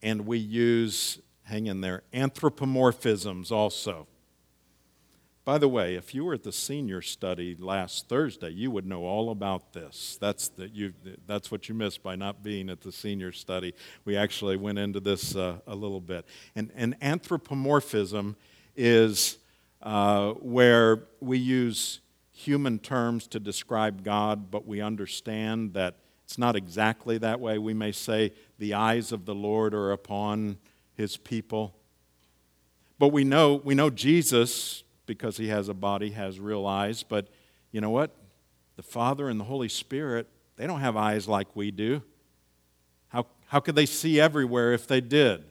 And 0.03 0.27
we 0.27 0.39
use, 0.39 1.21
hang 1.45 1.67
in 1.67 1.81
there, 1.81 2.03
anthropomorphisms 2.13 3.51
also. 3.51 4.07
By 5.45 5.59
the 5.59 5.69
way, 5.69 5.95
if 5.95 6.15
you 6.15 6.25
were 6.25 6.35
at 6.35 6.43
the 6.43 6.53
senior 6.53 7.03
study 7.03 7.57
last 7.59 8.09
Thursday, 8.09 8.51
you 8.51 8.71
would 8.71 8.87
know 8.87 9.05
all 9.05 9.31
about 9.31 9.73
this. 9.73 10.19
That's, 10.21 10.49
the, 10.49 10.69
you, 10.69 10.93
that's 11.27 11.51
what 11.51 11.69
you 11.69 11.75
missed 11.75 12.03
by 12.03 12.15
not 12.15 12.43
being 12.43 12.69
at 12.71 12.83
the 12.83 12.93
senior 12.93 13.33
study. 13.33 13.75
We 14.05 14.17
actually 14.17 14.57
went 14.57 14.79
into 14.79 15.01
this 15.01 15.35
uh, 15.35 15.59
a 15.67 15.75
little 15.75 16.01
bit. 16.01 16.27
And, 16.55 16.71
and 16.77 16.95
anthropomorphism 17.03 18.37
is 18.77 19.39
uh, 19.83 20.33
where 20.35 21.05
we 21.21 21.39
use 21.39 22.01
human 22.33 22.79
terms 22.79 23.27
to 23.29 23.41
describe 23.41 24.05
God, 24.05 24.51
but 24.51 24.67
we 24.67 24.81
understand 24.81 25.75
that 25.75 25.97
it's 26.31 26.38
not 26.38 26.55
exactly 26.55 27.19
that 27.19 27.40
way. 27.40 27.59
We 27.59 27.75
may 27.75 27.90
say, 27.90 28.33
the 28.57 28.75
eyes 28.75 29.11
of 29.11 29.25
the 29.25 29.35
Lord 29.35 29.75
are 29.75 29.90
upon 29.90 30.59
his 30.95 31.16
people. 31.16 31.75
But 33.01 33.09
we 33.09 33.25
know, 33.25 33.57
we 33.57 33.75
know 33.75 33.90
Jesus, 33.90 34.85
because 35.07 35.38
he 35.38 35.49
has 35.49 35.69
a 35.69 35.75
body, 35.75 36.11
has 36.11 36.38
real 36.38 36.69
eyes. 36.69 37.03
But 37.03 37.27
you 37.73 37.81
know 37.81 37.90
what? 37.90 38.14
The 38.77 38.85
Father 38.85 39.29
and 39.29 39.40
the 39.40 39.45
Holy 39.45 39.69
Spirit, 39.69 40.29
they 40.55 40.69
don't 40.69 40.79
have 40.79 40.97
eyes 40.97 41.27
like 41.27 41.49
we 41.57 41.73
do. 41.73 42.01
How, 43.09 43.27
how 43.49 43.59
could 43.59 43.75
they 43.75 43.85
see 43.85 44.21
everywhere 44.21 44.73
if 44.73 44.87
they 44.87 45.01
did? 45.01 45.43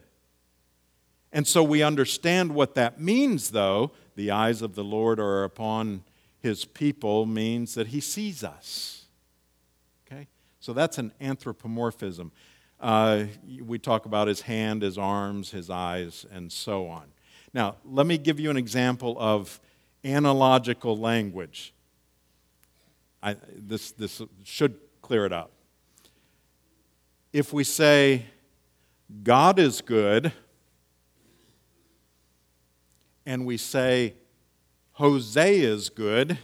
And 1.30 1.46
so 1.46 1.62
we 1.62 1.82
understand 1.82 2.54
what 2.54 2.74
that 2.76 2.98
means, 2.98 3.50
though. 3.50 3.90
The 4.16 4.30
eyes 4.30 4.62
of 4.62 4.76
the 4.76 4.84
Lord 4.84 5.20
are 5.20 5.44
upon 5.44 6.04
his 6.38 6.64
people 6.64 7.26
means 7.26 7.74
that 7.74 7.88
he 7.88 8.00
sees 8.00 8.42
us. 8.42 8.99
So 10.60 10.74
that's 10.74 10.98
an 10.98 11.12
anthropomorphism. 11.20 12.32
Uh, 12.78 13.24
we 13.62 13.78
talk 13.78 14.06
about 14.06 14.28
his 14.28 14.42
hand, 14.42 14.82
his 14.82 14.98
arms, 14.98 15.50
his 15.50 15.70
eyes, 15.70 16.24
and 16.30 16.52
so 16.52 16.86
on. 16.86 17.04
Now, 17.52 17.76
let 17.84 18.06
me 18.06 18.18
give 18.18 18.38
you 18.38 18.50
an 18.50 18.56
example 18.56 19.16
of 19.18 19.58
analogical 20.04 20.96
language. 20.96 21.74
I, 23.22 23.36
this, 23.54 23.92
this 23.92 24.22
should 24.44 24.76
clear 25.02 25.26
it 25.26 25.32
up. 25.32 25.50
If 27.32 27.52
we 27.52 27.64
say, 27.64 28.26
God 29.22 29.58
is 29.58 29.80
good, 29.80 30.32
and 33.26 33.46
we 33.46 33.56
say, 33.56 34.14
Jose 34.92 35.60
is 35.60 35.88
good, 35.88 36.38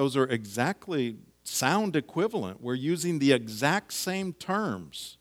Those 0.00 0.16
are 0.16 0.24
exactly 0.24 1.18
sound 1.44 1.94
equivalent. 1.94 2.62
We're 2.62 2.72
using 2.72 3.18
the 3.18 3.34
exact 3.34 3.92
same 3.92 4.32
terms. 4.32 5.18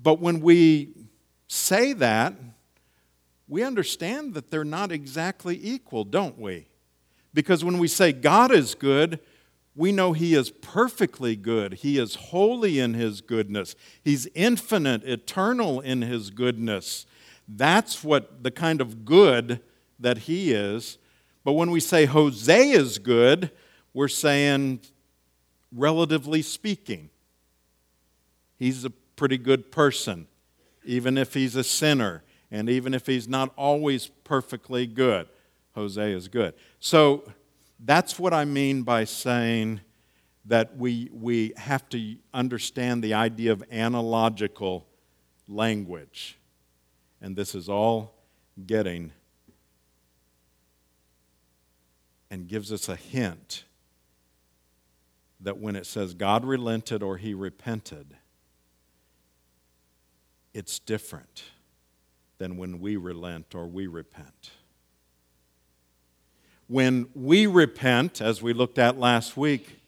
But 0.00 0.20
when 0.20 0.38
we 0.38 0.90
say 1.48 1.94
that, 1.94 2.34
we 3.48 3.64
understand 3.64 4.34
that 4.34 4.52
they're 4.52 4.62
not 4.62 4.92
exactly 4.92 5.58
equal, 5.60 6.04
don't 6.04 6.38
we? 6.38 6.68
Because 7.34 7.64
when 7.64 7.78
we 7.78 7.88
say 7.88 8.12
God 8.12 8.52
is 8.52 8.76
good, 8.76 9.18
we 9.74 9.90
know 9.90 10.12
He 10.12 10.36
is 10.36 10.50
perfectly 10.50 11.34
good. 11.34 11.72
He 11.72 11.98
is 11.98 12.14
holy 12.14 12.78
in 12.78 12.94
His 12.94 13.20
goodness. 13.20 13.74
He's 14.04 14.28
infinite, 14.36 15.02
eternal 15.02 15.80
in 15.80 16.02
His 16.02 16.30
goodness. 16.30 17.04
That's 17.48 18.04
what 18.04 18.44
the 18.44 18.52
kind 18.52 18.80
of 18.80 19.04
good 19.04 19.60
that 19.98 20.18
He 20.18 20.52
is. 20.52 20.98
But 21.48 21.54
when 21.54 21.70
we 21.70 21.80
say 21.80 22.04
Jose 22.04 22.70
is 22.72 22.98
good, 22.98 23.50
we're 23.94 24.08
saying, 24.08 24.80
relatively 25.72 26.42
speaking, 26.42 27.08
he's 28.58 28.84
a 28.84 28.90
pretty 28.90 29.38
good 29.38 29.72
person, 29.72 30.26
even 30.84 31.16
if 31.16 31.32
he's 31.32 31.56
a 31.56 31.64
sinner, 31.64 32.22
and 32.50 32.68
even 32.68 32.92
if 32.92 33.06
he's 33.06 33.26
not 33.26 33.54
always 33.56 34.08
perfectly 34.24 34.86
good. 34.86 35.26
Jose 35.74 36.12
is 36.12 36.28
good. 36.28 36.52
So 36.80 37.24
that's 37.80 38.18
what 38.18 38.34
I 38.34 38.44
mean 38.44 38.82
by 38.82 39.04
saying 39.04 39.80
that 40.44 40.76
we, 40.76 41.08
we 41.14 41.54
have 41.56 41.88
to 41.88 42.16
understand 42.34 43.02
the 43.02 43.14
idea 43.14 43.52
of 43.52 43.64
analogical 43.72 44.86
language. 45.48 46.38
And 47.22 47.34
this 47.34 47.54
is 47.54 47.70
all 47.70 48.12
getting 48.66 49.12
and 52.30 52.46
gives 52.46 52.72
us 52.72 52.88
a 52.88 52.96
hint 52.96 53.64
that 55.40 55.58
when 55.58 55.76
it 55.76 55.86
says 55.86 56.14
God 56.14 56.44
relented 56.44 57.02
or 57.02 57.16
he 57.16 57.32
repented, 57.34 58.16
it's 60.52 60.78
different 60.78 61.44
than 62.38 62.56
when 62.56 62.80
we 62.80 62.96
relent 62.96 63.54
or 63.54 63.66
we 63.66 63.86
repent. 63.86 64.50
When 66.66 67.08
we 67.14 67.46
repent, 67.46 68.20
as 68.20 68.42
we 68.42 68.52
looked 68.52 68.78
at 68.78 68.98
last 68.98 69.36
week, 69.36 69.80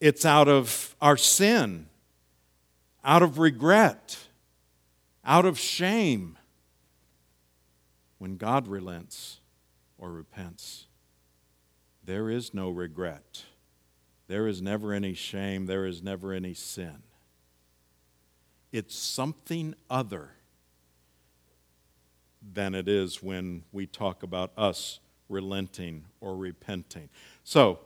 it's 0.00 0.26
out 0.26 0.48
of 0.48 0.94
our 1.00 1.16
sin, 1.16 1.86
out 3.04 3.22
of 3.22 3.38
regret, 3.38 4.18
out 5.24 5.44
of 5.44 5.58
shame. 5.58 6.36
When 8.18 8.36
God 8.36 8.66
relents 8.66 9.38
or 9.96 10.10
repents, 10.10 10.87
there 12.08 12.30
is 12.30 12.54
no 12.54 12.70
regret. 12.70 13.44
There 14.28 14.46
is 14.46 14.62
never 14.62 14.94
any 14.94 15.12
shame. 15.12 15.66
There 15.66 15.84
is 15.84 16.02
never 16.02 16.32
any 16.32 16.54
sin. 16.54 17.02
It's 18.72 18.96
something 18.96 19.74
other 19.90 20.30
than 22.40 22.74
it 22.74 22.88
is 22.88 23.22
when 23.22 23.64
we 23.72 23.86
talk 23.86 24.22
about 24.22 24.52
us 24.56 25.00
relenting 25.28 26.06
or 26.22 26.34
repenting. 26.34 27.10
So, 27.44 27.78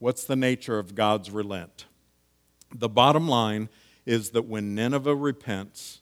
what's 0.00 0.24
the 0.24 0.34
nature 0.34 0.80
of 0.80 0.96
God's 0.96 1.30
relent? 1.30 1.84
The 2.74 2.88
bottom 2.88 3.28
line 3.28 3.68
is 4.04 4.30
that 4.30 4.46
when 4.46 4.74
Nineveh 4.74 5.14
repents, 5.14 6.00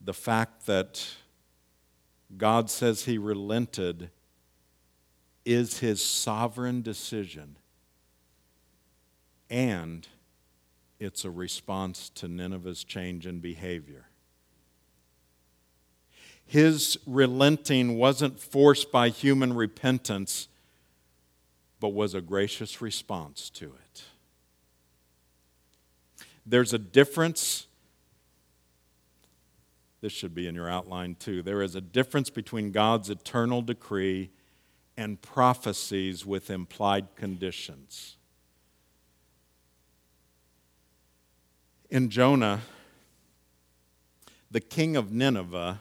the 0.00 0.12
fact 0.12 0.66
that 0.66 1.08
God 2.36 2.68
says 2.68 3.04
he 3.04 3.16
relented 3.16 4.10
is 5.48 5.78
his 5.78 6.04
sovereign 6.04 6.82
decision, 6.82 7.56
and 9.48 10.06
it's 11.00 11.24
a 11.24 11.30
response 11.30 12.10
to 12.10 12.28
Nineveh's 12.28 12.84
change 12.84 13.26
in 13.26 13.38
behavior. 13.38 14.04
His 16.44 16.98
relenting 17.06 17.96
wasn't 17.96 18.38
forced 18.38 18.92
by 18.92 19.08
human 19.08 19.54
repentance, 19.54 20.48
but 21.80 21.94
was 21.94 22.12
a 22.12 22.20
gracious 22.20 22.82
response 22.82 23.48
to 23.50 23.72
it. 23.72 24.02
There's 26.44 26.74
a 26.74 26.78
difference. 26.78 27.66
This 30.02 30.12
should 30.12 30.34
be 30.34 30.46
in 30.46 30.54
your 30.54 30.68
outline 30.68 31.14
too. 31.18 31.40
There 31.40 31.62
is 31.62 31.74
a 31.74 31.80
difference 31.80 32.28
between 32.28 32.70
God's 32.70 33.08
eternal 33.08 33.62
decree 33.62 34.28
and 34.98 35.22
prophecies 35.22 36.26
with 36.26 36.50
implied 36.50 37.06
conditions. 37.14 38.16
In 41.88 42.10
Jonah, 42.10 42.62
the 44.50 44.60
king 44.60 44.96
of 44.96 45.12
Nineveh 45.12 45.80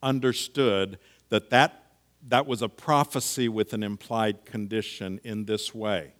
understood 0.00 1.00
that, 1.30 1.50
that 1.50 1.86
that 2.28 2.46
was 2.46 2.62
a 2.62 2.68
prophecy 2.68 3.48
with 3.48 3.72
an 3.72 3.82
implied 3.82 4.44
condition 4.44 5.20
in 5.24 5.44
this 5.44 5.74
way. 5.74 6.12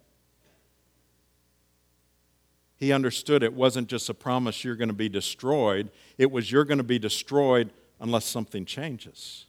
He 2.75 2.91
understood 2.91 3.43
it 3.43 3.53
wasn't 3.53 3.87
just 3.87 4.09
a 4.09 4.13
promise 4.13 4.65
you're 4.65 4.75
going 4.75 4.89
to 4.89 4.93
be 4.93 5.07
destroyed, 5.07 5.89
it 6.17 6.29
was 6.29 6.51
you're 6.51 6.65
going 6.65 6.79
to 6.79 6.83
be 6.83 6.99
destroyed 6.99 7.71
unless 8.01 8.25
something 8.25 8.65
changes. 8.65 9.45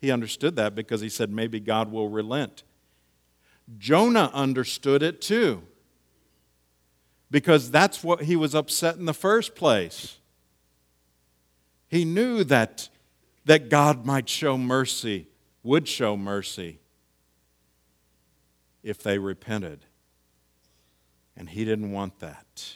He 0.00 0.10
understood 0.10 0.56
that 0.56 0.74
because 0.74 1.00
he 1.00 1.08
said 1.08 1.30
maybe 1.30 1.60
God 1.60 1.92
will 1.92 2.08
relent. 2.08 2.62
Jonah 3.78 4.30
understood 4.32 5.02
it 5.02 5.20
too 5.20 5.62
because 7.30 7.70
that's 7.70 8.02
what 8.02 8.22
he 8.22 8.34
was 8.34 8.54
upset 8.54 8.96
in 8.96 9.04
the 9.04 9.14
first 9.14 9.54
place. 9.54 10.18
He 11.86 12.04
knew 12.04 12.44
that, 12.44 12.88
that 13.44 13.68
God 13.68 14.04
might 14.04 14.28
show 14.28 14.56
mercy, 14.56 15.28
would 15.62 15.86
show 15.86 16.16
mercy 16.16 16.80
if 18.82 19.02
they 19.02 19.18
repented. 19.18 19.86
And 21.36 21.50
he 21.50 21.64
didn't 21.64 21.92
want 21.92 22.18
that. 22.20 22.74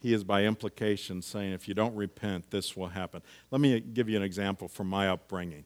He 0.00 0.12
is 0.12 0.22
by 0.22 0.44
implication 0.44 1.22
saying, 1.22 1.52
if 1.52 1.66
you 1.66 1.74
don't 1.74 1.94
repent, 1.94 2.50
this 2.50 2.76
will 2.76 2.88
happen. 2.88 3.22
Let 3.50 3.60
me 3.60 3.80
give 3.80 4.08
you 4.08 4.16
an 4.16 4.22
example 4.22 4.68
from 4.68 4.88
my 4.88 5.08
upbringing. 5.08 5.64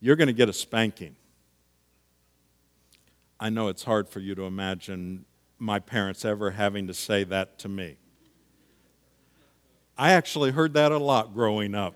You're 0.00 0.16
going 0.16 0.28
to 0.28 0.32
get 0.32 0.48
a 0.48 0.52
spanking. 0.52 1.16
I 3.38 3.50
know 3.50 3.68
it's 3.68 3.84
hard 3.84 4.08
for 4.08 4.20
you 4.20 4.34
to 4.34 4.42
imagine 4.42 5.24
my 5.58 5.78
parents 5.78 6.24
ever 6.24 6.52
having 6.52 6.86
to 6.86 6.94
say 6.94 7.24
that 7.24 7.58
to 7.60 7.68
me. 7.68 7.96
I 9.96 10.12
actually 10.12 10.52
heard 10.52 10.72
that 10.74 10.92
a 10.92 10.98
lot 10.98 11.34
growing 11.34 11.74
up. 11.74 11.94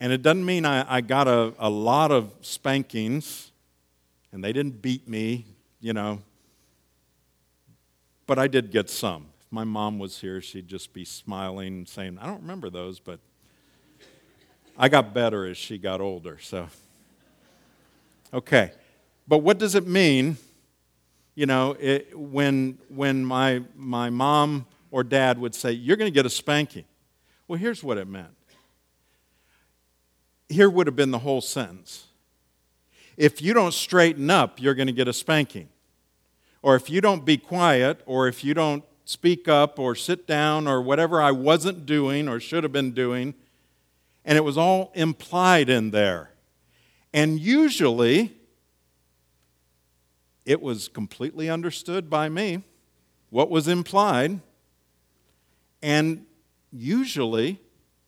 And 0.00 0.12
it 0.12 0.22
doesn't 0.22 0.44
mean 0.44 0.64
I, 0.64 0.96
I 0.96 1.00
got 1.02 1.28
a, 1.28 1.52
a 1.58 1.68
lot 1.68 2.10
of 2.10 2.32
spankings 2.40 3.50
and 4.32 4.42
they 4.42 4.52
didn't 4.52 4.80
beat 4.82 5.06
me, 5.08 5.46
you 5.80 5.92
know, 5.92 6.20
but 8.26 8.38
I 8.38 8.48
did 8.48 8.70
get 8.70 8.90
some. 8.90 9.28
If 9.40 9.52
my 9.52 9.64
mom 9.64 9.98
was 9.98 10.20
here, 10.20 10.40
she'd 10.40 10.68
just 10.68 10.92
be 10.92 11.04
smiling, 11.04 11.86
saying, 11.86 12.18
I 12.20 12.26
don't 12.26 12.40
remember 12.40 12.70
those, 12.70 12.98
but 12.98 13.20
I 14.76 14.88
got 14.88 15.14
better 15.14 15.46
as 15.46 15.56
she 15.56 15.78
got 15.78 16.00
older, 16.00 16.38
so. 16.40 16.68
Okay. 18.34 18.72
But 19.28 19.38
what 19.38 19.58
does 19.58 19.74
it 19.74 19.86
mean, 19.86 20.36
you 21.34 21.46
know, 21.46 21.76
it, 21.78 22.16
when, 22.18 22.78
when 22.88 23.24
my, 23.24 23.62
my 23.74 24.10
mom 24.10 24.66
or 24.90 25.04
dad 25.04 25.38
would 25.38 25.54
say, 25.54 25.72
You're 25.72 25.96
going 25.96 26.10
to 26.10 26.14
get 26.14 26.26
a 26.26 26.30
spanking? 26.30 26.84
Well, 27.48 27.58
here's 27.58 27.82
what 27.82 27.98
it 27.98 28.08
meant. 28.08 28.34
Here 30.48 30.68
would 30.68 30.86
have 30.86 30.96
been 30.96 31.10
the 31.10 31.18
whole 31.18 31.40
sentence. 31.40 32.06
If 33.16 33.40
you 33.40 33.54
don't 33.54 33.72
straighten 33.72 34.30
up, 34.30 34.60
you're 34.60 34.74
going 34.74 34.88
to 34.88 34.92
get 34.92 35.08
a 35.08 35.12
spanking. 35.12 35.68
Or 36.66 36.74
if 36.74 36.90
you 36.90 37.00
don't 37.00 37.24
be 37.24 37.36
quiet, 37.36 38.00
or 38.06 38.26
if 38.26 38.42
you 38.42 38.52
don't 38.52 38.82
speak 39.04 39.46
up, 39.46 39.78
or 39.78 39.94
sit 39.94 40.26
down, 40.26 40.66
or 40.66 40.82
whatever 40.82 41.22
I 41.22 41.30
wasn't 41.30 41.86
doing 41.86 42.26
or 42.26 42.40
should 42.40 42.64
have 42.64 42.72
been 42.72 42.90
doing, 42.90 43.34
and 44.24 44.36
it 44.36 44.40
was 44.40 44.58
all 44.58 44.90
implied 44.96 45.70
in 45.70 45.92
there. 45.92 46.32
And 47.14 47.38
usually, 47.38 48.34
it 50.44 50.60
was 50.60 50.88
completely 50.88 51.48
understood 51.48 52.10
by 52.10 52.28
me 52.28 52.64
what 53.30 53.48
was 53.48 53.68
implied, 53.68 54.40
and 55.80 56.26
usually 56.72 57.60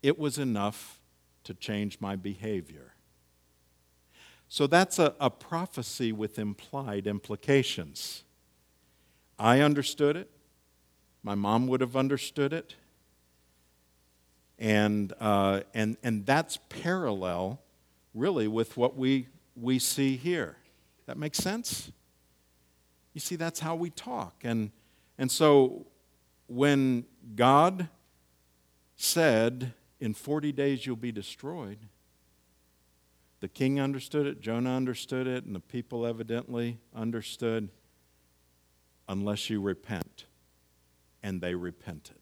it 0.03 0.18
was 0.18 0.37
enough 0.37 0.99
to 1.44 1.55
change 1.55 2.01
my 2.01 2.16
behavior. 2.16 2.94
So 4.49 4.66
that's 4.66 4.99
a, 4.99 5.14
a 5.21 5.31
prophecy 5.31 6.11
with 6.11 6.40
implied 6.40 7.07
implications. 7.07 8.25
I 9.38 9.61
understood 9.61 10.16
it. 10.16 10.31
My 11.22 11.35
mom 11.35 11.66
would 11.68 11.81
have 11.81 11.96
understood 11.96 12.53
it. 12.53 12.74
And, 14.59 15.12
uh, 15.20 15.61
and, 15.72 15.96
and 16.03 16.27
that's 16.27 16.59
parallel, 16.68 17.61
really, 18.14 18.48
with 18.48 18.77
what 18.77 18.96
we, 18.96 19.29
we 19.55 19.79
see 19.79 20.16
here. 20.16 20.57
That 21.07 21.16
makes 21.16 21.38
sense? 21.38 21.92
You 23.14 23.20
see, 23.20 23.37
that's 23.37 23.61
how 23.61 23.77
we 23.77 23.90
talk. 23.90 24.42
And, 24.42 24.72
and 25.16 25.31
so 25.31 25.87
when 26.48 27.05
God 27.37 27.88
said, 28.96 29.74
In 30.01 30.14
40 30.14 30.53
days 30.53 30.87
you'll 30.87 30.96
be 30.96 31.12
destroyed, 31.12 31.79
the 33.40 33.48
king 33.48 33.81
understood 33.81 34.27
it, 34.27 34.40
Jonah 34.40 34.74
understood 34.74 35.29
it, 35.29 35.44
and 35.44 35.55
the 35.55 35.61
people 35.61 36.05
evidently 36.05 36.79
understood 36.94 37.68
unless 39.09 39.49
you 39.51 39.61
repent. 39.61 40.27
And 41.23 41.40
they 41.40 41.55
repented. 41.55 42.16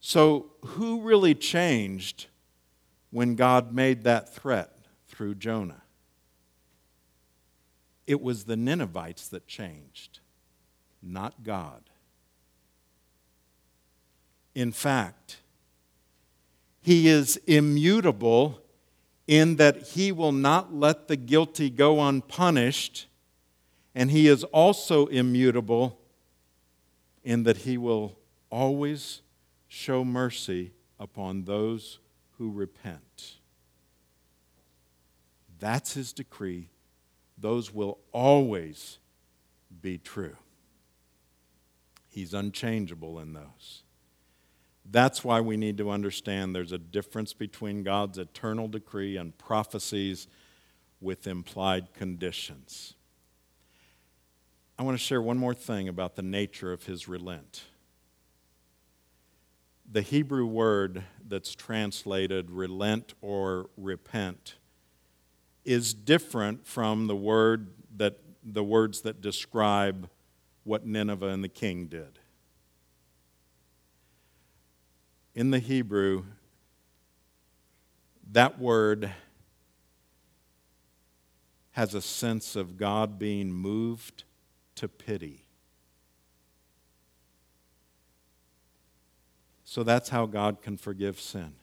So, 0.00 0.50
who 0.62 1.00
really 1.00 1.34
changed 1.34 2.26
when 3.10 3.34
God 3.34 3.72
made 3.72 4.04
that 4.04 4.34
threat 4.34 4.76
through 5.08 5.36
Jonah? 5.36 5.82
It 8.06 8.20
was 8.20 8.44
the 8.44 8.56
Ninevites 8.56 9.28
that 9.28 9.46
changed, 9.46 10.20
not 11.02 11.42
God. 11.42 11.88
In 14.54 14.72
fact, 14.72 15.38
he 16.82 17.08
is 17.08 17.38
immutable 17.46 18.60
in 19.26 19.56
that 19.56 19.88
he 19.88 20.12
will 20.12 20.32
not 20.32 20.74
let 20.74 21.08
the 21.08 21.16
guilty 21.16 21.70
go 21.70 22.06
unpunished, 22.06 23.06
and 23.94 24.10
he 24.10 24.26
is 24.28 24.44
also 24.44 25.06
immutable 25.06 25.98
in 27.22 27.44
that 27.44 27.58
he 27.58 27.78
will 27.78 28.18
always 28.50 29.22
show 29.68 30.04
mercy 30.04 30.72
upon 30.98 31.44
those 31.44 31.98
who 32.38 32.50
repent. 32.50 33.36
That's 35.58 35.94
his 35.94 36.12
decree. 36.12 36.68
Those 37.38 37.72
will 37.72 37.98
always 38.12 38.98
be 39.80 39.98
true. 39.98 40.36
He's 42.10 42.34
unchangeable 42.34 43.18
in 43.18 43.32
those. 43.32 43.82
That's 44.84 45.24
why 45.24 45.40
we 45.40 45.56
need 45.56 45.78
to 45.78 45.90
understand 45.90 46.54
there's 46.54 46.72
a 46.72 46.78
difference 46.78 47.32
between 47.32 47.82
God's 47.82 48.18
eternal 48.18 48.68
decree 48.68 49.16
and 49.16 49.36
prophecies 49.38 50.28
with 51.00 51.26
implied 51.26 51.94
conditions. 51.94 52.94
I 54.78 54.82
want 54.82 54.98
to 54.98 55.02
share 55.02 55.22
one 55.22 55.38
more 55.38 55.54
thing 55.54 55.88
about 55.88 56.16
the 56.16 56.22
nature 56.22 56.72
of 56.72 56.84
his 56.84 57.06
relent. 57.06 57.64
The 59.90 60.02
Hebrew 60.02 60.46
word 60.46 61.04
that's 61.26 61.54
translated 61.54 62.50
relent 62.50 63.14
or 63.20 63.70
repent 63.76 64.56
is 65.64 65.94
different 65.94 66.66
from 66.66 67.06
the 67.06 67.16
word 67.16 67.70
that 67.96 68.18
the 68.42 68.64
words 68.64 69.02
that 69.02 69.20
describe 69.20 70.10
what 70.64 70.84
Nineveh 70.84 71.28
and 71.28 71.44
the 71.44 71.48
king 71.48 71.86
did. 71.86 72.18
in 75.34 75.50
the 75.50 75.58
Hebrew, 75.58 76.24
that 78.30 78.58
word 78.58 79.12
has 81.72 81.94
a 81.94 82.00
sense 82.00 82.54
of 82.54 82.76
God 82.76 83.18
being 83.18 83.52
moved 83.52 84.24
to 84.76 84.88
pity. 84.88 85.44
So 89.64 89.82
that's 89.82 90.08
how 90.08 90.26
God 90.26 90.62
can 90.62 90.76
forgive 90.76 91.18
sin. 91.18 91.54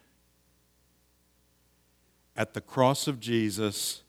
At 2.36 2.54
the 2.54 2.62
cross 2.62 3.08
of 3.08 3.20
Jesus, 3.20 4.04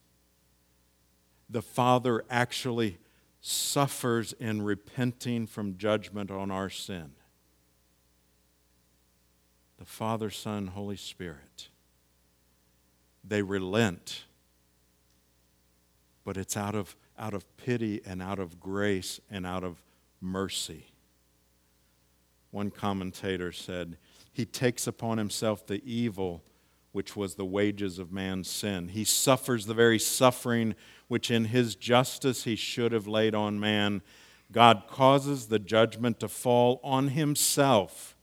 the 1.48 1.62
Father 1.62 2.24
actually 2.30 2.98
suffers 3.40 4.32
in 4.34 4.62
repenting 4.62 5.46
from 5.46 5.76
judgment 5.76 6.30
on 6.30 6.50
our 6.50 6.70
sin 6.70 7.12
the 9.82 9.88
Father, 9.88 10.30
Son, 10.30 10.68
Holy 10.68 10.96
Spirit. 10.96 11.68
They 13.24 13.42
relent, 13.42 14.26
but 16.24 16.36
it's 16.36 16.56
out 16.56 16.76
of, 16.76 16.94
out 17.18 17.34
of 17.34 17.56
pity 17.56 18.00
and 18.04 18.22
out 18.22 18.38
of 18.38 18.60
grace 18.60 19.20
and 19.30 19.46
out 19.46 19.64
of 19.64 19.82
mercy. 20.20 20.86
One 22.50 22.70
commentator 22.70 23.52
said, 23.52 23.96
He 24.32 24.44
takes 24.44 24.86
upon 24.86 25.18
himself 25.18 25.66
the 25.66 25.82
evil 25.84 26.42
which 26.92 27.16
was 27.16 27.36
the 27.36 27.44
wages 27.44 27.98
of 27.98 28.12
man's 28.12 28.50
sin. 28.50 28.88
He 28.88 29.04
suffers 29.04 29.64
the 29.64 29.72
very 29.72 29.98
suffering 29.98 30.74
which 31.08 31.30
in 31.30 31.46
his 31.46 31.74
justice 31.74 32.44
he 32.44 32.54
should 32.54 32.92
have 32.92 33.06
laid 33.06 33.34
on 33.34 33.58
man. 33.58 34.02
God 34.50 34.84
causes 34.88 35.46
the 35.46 35.58
judgment 35.58 36.20
to 36.20 36.28
fall 36.28 36.80
on 36.84 37.08
himself 37.08 38.14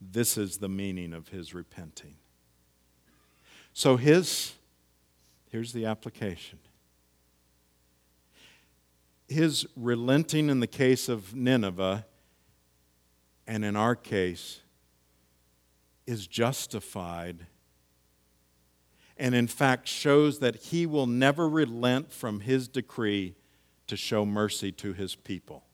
this 0.00 0.36
is 0.36 0.58
the 0.58 0.68
meaning 0.68 1.12
of 1.12 1.28
his 1.28 1.54
repenting. 1.54 2.16
So 3.72 3.96
his 3.96 4.54
here's 5.50 5.72
the 5.72 5.86
application. 5.86 6.58
His 9.28 9.66
relenting 9.76 10.48
in 10.48 10.60
the 10.60 10.66
case 10.66 11.08
of 11.08 11.34
Nineveh, 11.34 12.06
and 13.46 13.64
in 13.64 13.76
our 13.76 13.94
case, 13.94 14.60
is 16.06 16.26
justified 16.26 17.46
and 19.16 19.34
in 19.34 19.46
fact 19.46 19.88
shows 19.88 20.40
that 20.40 20.56
he 20.56 20.86
will 20.86 21.06
never 21.06 21.48
relent 21.48 22.12
from 22.12 22.40
his 22.40 22.68
decree 22.68 23.34
to 23.86 23.96
show 23.96 24.26
mercy 24.26 24.70
to 24.72 24.92
his 24.92 25.14
people. 25.14 25.64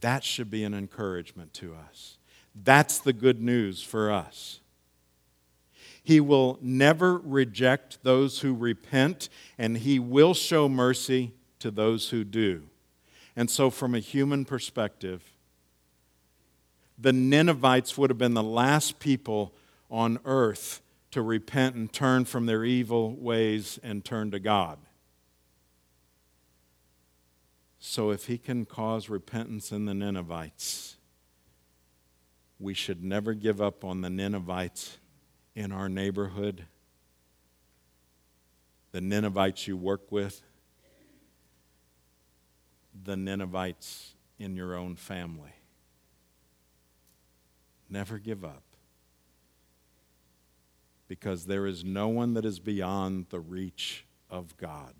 That 0.00 0.22
should 0.22 0.50
be 0.50 0.62
an 0.62 0.74
encouragement 0.74 1.54
to 1.54 1.74
us. 1.74 2.18
That's 2.54 2.98
the 2.98 3.12
good 3.12 3.40
news 3.40 3.82
for 3.82 4.12
us. 4.12 4.60
He 6.06 6.20
will 6.20 6.56
never 6.62 7.18
reject 7.18 8.04
those 8.04 8.38
who 8.38 8.54
repent, 8.54 9.28
and 9.58 9.78
he 9.78 9.98
will 9.98 10.34
show 10.34 10.68
mercy 10.68 11.32
to 11.58 11.68
those 11.72 12.10
who 12.10 12.22
do. 12.22 12.62
And 13.34 13.50
so, 13.50 13.70
from 13.70 13.92
a 13.92 13.98
human 13.98 14.44
perspective, 14.44 15.24
the 16.96 17.12
Ninevites 17.12 17.98
would 17.98 18.08
have 18.10 18.18
been 18.18 18.34
the 18.34 18.42
last 18.44 19.00
people 19.00 19.52
on 19.90 20.20
earth 20.24 20.80
to 21.10 21.22
repent 21.22 21.74
and 21.74 21.92
turn 21.92 22.24
from 22.24 22.46
their 22.46 22.64
evil 22.64 23.16
ways 23.16 23.80
and 23.82 24.04
turn 24.04 24.30
to 24.30 24.38
God. 24.38 24.78
So, 27.80 28.10
if 28.12 28.26
he 28.26 28.38
can 28.38 28.64
cause 28.64 29.08
repentance 29.08 29.72
in 29.72 29.86
the 29.86 29.94
Ninevites, 29.94 30.98
we 32.60 32.74
should 32.74 33.02
never 33.02 33.34
give 33.34 33.60
up 33.60 33.84
on 33.84 34.02
the 34.02 34.10
Ninevites 34.10 34.98
in 35.56 35.72
our 35.72 35.88
neighborhood, 35.88 36.66
the 38.92 39.00
Ninevites 39.00 39.66
you 39.66 39.76
work 39.76 40.12
with, 40.12 40.42
the 43.04 43.16
Ninevites 43.16 44.12
in 44.38 44.54
your 44.54 44.74
own 44.74 44.96
family. 44.96 45.54
Never 47.88 48.18
give 48.18 48.44
up. 48.44 48.62
Because 51.08 51.46
there 51.46 51.66
is 51.66 51.84
no 51.84 52.08
one 52.08 52.34
that 52.34 52.44
is 52.44 52.58
beyond 52.58 53.26
the 53.30 53.40
reach 53.40 54.04
of 54.28 54.56
God. 54.58 54.94